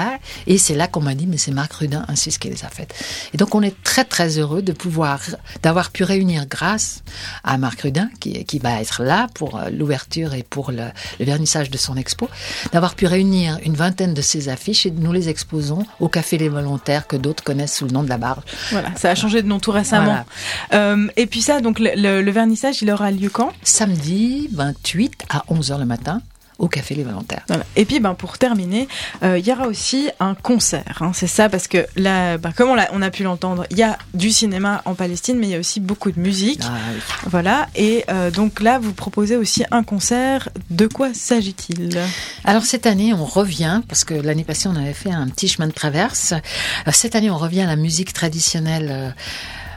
Et 0.46 0.58
c'est 0.58 0.76
là 0.76 0.88
qu'on 0.88 1.02
m'a 1.02 1.16
dit 1.16 1.26
mais 1.26 1.38
c'est 1.38 1.52
Marc 1.52 1.74
Rudin 1.74 2.06
ainsi 2.08 2.32
ce 2.32 2.38
qui 2.38 2.50
les 2.50 2.64
a 2.64 2.70
faites. 2.70 2.94
Et 3.34 3.38
donc, 3.38 3.56
on 3.56 3.62
est 3.64 3.76
très 3.84 4.06
très 4.06 4.38
heureux 4.38 4.62
de 4.62 4.74
pouvoir 4.74 5.22
d'avoir 5.64 5.90
pu 5.92 6.04
réunir 6.04 6.46
grâce 6.46 7.02
à 7.44 7.58
Marc 7.58 7.82
Rudin 7.82 8.10
qui, 8.20 8.46
qui 8.46 8.60
va 8.60 8.80
être 8.82 9.04
là 9.04 9.28
pour 9.34 9.58
euh, 9.58 9.70
l'ouverture 9.70 10.34
et 10.34 10.44
pour 10.44 10.72
le, 10.72 10.90
le 11.20 11.26
vernissage 11.26 11.72
de 11.72 11.78
son 11.78 11.96
expo, 11.96 12.30
d'avoir 12.74 12.94
pu 12.96 13.08
réunir 13.08 13.58
une 13.66 13.76
vingtaine 13.76 14.14
de 14.14 14.22
ces 14.22 14.50
affiches 14.50 14.86
et 14.86 14.92
nous 14.92 15.12
les 15.12 15.30
exposons 15.30 15.86
au 16.00 16.10
Café 16.10 16.38
Les 16.38 16.50
Volontaires 16.50 17.08
que 17.08 17.16
d'autres 17.16 17.44
connaissent 17.44 17.76
sous 17.76 17.86
le 17.86 17.92
nom 17.92 18.04
de 18.04 18.10
la 18.10 18.18
Barge. 18.18 18.44
Voilà, 18.72 18.90
ça 18.96 19.10
a 19.10 19.16
changé 19.16 19.42
de 19.42 19.48
nom 19.48 19.60
tout 19.60 19.72
récemment. 19.72 20.24
Voilà. 20.70 20.94
Euh, 20.94 21.08
et 21.18 21.26
puis 21.26 21.42
ça, 21.42 21.62
donc 21.62 21.80
le, 21.80 21.92
le, 21.96 22.22
le, 22.22 22.32
vernissage, 22.32 22.82
il 22.82 22.92
aura 22.92 23.10
lieu 23.10 23.30
quand? 23.30 23.52
Samedi 23.64 24.50
28 24.52 25.26
à 25.30 25.44
11h 25.50 25.80
le 25.80 25.86
matin 25.86 26.22
au 26.62 26.68
Café 26.68 26.94
Les 26.96 27.04
Volontaires. 27.04 27.44
Voilà. 27.48 27.66
Et 27.76 27.86
puis, 27.86 28.00
ben, 28.00 28.14
pour 28.14 28.38
terminer, 28.38 28.88
euh, 29.24 29.38
il 29.40 29.46
y 29.46 29.52
aura 29.52 29.68
aussi 29.68 30.10
un 30.20 30.36
concert. 30.36 31.00
Hein, 31.02 31.12
c'est 31.14 31.28
ça, 31.28 31.50
parce 31.50 31.68
que 31.68 31.88
là, 31.96 32.38
ben, 32.38 32.52
comme 32.52 32.70
on 32.70 32.78
a, 32.78 32.86
on 32.94 33.02
a 33.02 33.10
pu 33.10 33.24
l'entendre, 33.24 33.66
il 33.72 33.78
y 33.78 33.84
a 33.84 33.98
du 34.14 34.30
cinéma 34.30 34.82
en 34.86 34.94
Palestine, 34.94 35.38
mais 35.40 35.48
il 35.48 35.50
y 35.50 35.56
a 35.56 35.60
aussi 35.60 35.80
beaucoup 35.80 36.12
de 36.12 36.20
musique. 36.20 36.62
Ah, 36.64 36.74
oui. 36.94 37.02
Voilà. 37.26 37.68
Et 37.76 38.06
euh, 38.10 38.30
donc 38.30 38.62
là, 38.62 38.78
vous 38.78 38.94
proposez 38.94 39.36
aussi 39.36 39.64
un 39.72 39.84
concert. 39.84 40.50
De 40.70 40.86
quoi 40.86 41.14
s'agit-il? 41.14 42.00
Alors 42.46 42.64
cette 42.64 42.86
année, 42.86 43.12
on 43.14 43.26
revient, 43.26 43.82
parce 43.88 44.04
que 44.04 44.14
l'année 44.14 44.44
passée, 44.44 44.70
on 44.70 44.76
avait 44.76 44.94
fait 44.94 45.12
un 45.12 45.28
petit 45.28 45.48
chemin 45.48 45.68
de 45.68 45.74
traverse. 45.74 46.34
Euh, 46.34 46.92
cette 46.94 47.16
année, 47.16 47.32
on 47.32 47.38
revient 47.38 47.62
à 47.62 47.68
la 47.68 47.76
musique 47.76 48.14
traditionnelle. 48.14 48.90
Euh, 48.92 49.10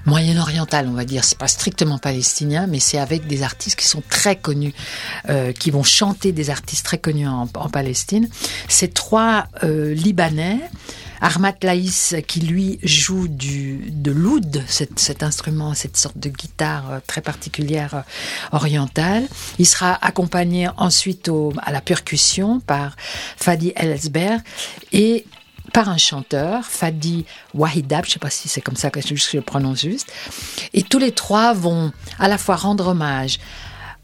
moyen-oriental, 0.07 0.89
on 0.89 0.93
va 0.93 1.05
dire. 1.05 1.25
C'est 1.25 1.39
pas 1.39 1.49
strictement 1.49 1.99
palestinien, 1.99 2.67
mais 2.67 2.81
c'est 2.81 2.99
avec 2.99 3.27
des 3.27 3.43
artistes 3.43 3.79
qui 3.79 3.87
sont 3.87 4.03
très 4.09 4.37
connus, 4.37 4.75
euh, 5.29 5.53
qui 5.53 5.71
vont 5.71 5.83
chanter 5.83 6.33
des 6.33 6.51
artistes 6.51 6.85
très 6.85 6.99
connus 6.99 7.29
en, 7.29 7.49
en 7.55 7.69
Palestine. 7.69 8.29
C'est 8.69 8.95
trois 8.95 9.47
euh, 9.63 9.95
Libanais. 9.95 10.61
Armat 11.25 11.55
Laïs 11.63 12.15
qui 12.29 12.41
lui 12.41 12.79
joue 12.83 13.29
du 13.29 13.79
de 13.91 14.11
l'oud, 14.11 14.63
cet, 14.67 14.99
cet, 14.99 15.23
instrument, 15.23 15.73
cette 15.73 15.97
sorte 15.97 16.19
de 16.19 16.29
guitare 16.29 16.93
euh, 16.93 17.01
très 17.07 17.23
particulière 17.23 17.95
euh, 17.95 18.01
orientale. 18.53 19.27
Il 19.59 19.67
sera 19.67 19.95
accompagné 20.05 20.69
ensuite 20.77 21.29
au, 21.29 21.55
à 21.63 21.73
la 21.73 21.81
percussion 21.81 22.61
par 22.61 22.97
Fadi 23.39 23.73
Elsber 23.75 24.37
et 24.93 25.25
par 25.75 25.89
un 25.89 25.99
chanteur, 25.99 26.65
Fadi 26.65 27.27
Wahidab, 27.53 28.05
je 28.05 28.11
ne 28.11 28.13
sais 28.15 28.19
pas 28.21 28.31
si 28.31 28.49
c'est 28.49 28.61
comme 28.61 28.77
ça 28.77 28.91
que 28.91 29.01
je 29.01 29.37
le 29.37 29.43
prononce 29.43 29.81
juste. 29.81 30.11
Et 30.73 30.83
tous 30.83 31.01
les 31.01 31.11
trois 31.11 31.53
vont 31.53 31.93
à 32.21 32.29
la 32.29 32.39
fois 32.39 32.55
rendre 32.55 32.87
hommage 32.87 33.41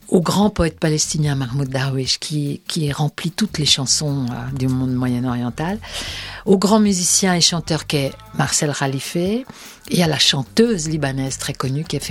au 0.09 0.21
grand 0.21 0.51
poète 0.51 0.81
palestinien 0.81 1.37
Mahmoud 1.37 1.69
Darwish, 1.69 2.19
qui, 2.19 2.61
qui 2.67 2.91
remplit 2.91 3.31
toutes 3.31 3.59
les 3.59 3.67
chansons 3.67 4.27
euh, 4.29 4.57
du 4.59 4.67
monde 4.67 4.93
moyen-oriental, 4.93 5.79
au 6.45 6.59
grand 6.59 6.81
musicien 6.81 7.35
et 7.35 7.41
chanteur 7.41 7.87
qu'est 7.87 8.13
Marcel 8.35 8.71
Khalife, 9.91 9.99
et 9.99 10.03
à 10.03 10.07
la 10.07 10.19
chanteuse 10.19 10.89
libanaise 10.89 11.39
très 11.39 11.55
connue 11.55 11.85
qui 11.85 11.97
est. 11.97 12.11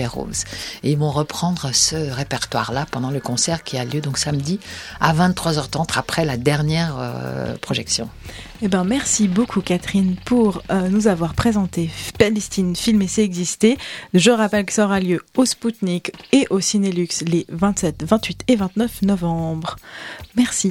Et 0.83 0.91
ils 0.91 0.97
vont 0.97 1.11
reprendre 1.11 1.71
ce 1.73 1.95
répertoire-là 1.95 2.85
pendant 2.89 3.11
le 3.11 3.19
concert 3.19 3.63
qui 3.63 3.77
a 3.77 3.85
lieu 3.85 4.01
donc 4.01 4.17
samedi 4.17 4.59
à 4.99 5.13
23h30 5.13 5.97
après 5.97 6.25
la 6.25 6.37
dernière 6.37 6.95
euh, 6.99 7.55
projection. 7.57 8.09
Eh 8.61 8.67
ben, 8.67 8.83
merci 8.83 9.27
beaucoup 9.27 9.61
Catherine 9.61 10.15
pour 10.25 10.61
euh, 10.69 10.89
nous 10.89 11.07
avoir 11.07 11.33
présenté 11.33 11.89
Palestine 12.17 12.75
Film 12.75 13.01
et 13.01 13.07
c'est 13.07 13.23
existé. 13.23 13.77
Je 14.13 14.31
rappelle 14.31 14.65
que 14.65 14.73
ça 14.73 14.85
aura 14.85 14.99
lieu 14.99 15.21
au 15.35 15.45
Spoutnik 15.45 16.11
et 16.31 16.45
au 16.49 16.59
Cinélux 16.59 17.23
les 17.25 17.45
27, 17.49 18.03
28 18.03 18.43
et 18.47 18.55
29 18.55 19.01
novembre. 19.03 19.75
Merci. 20.35 20.67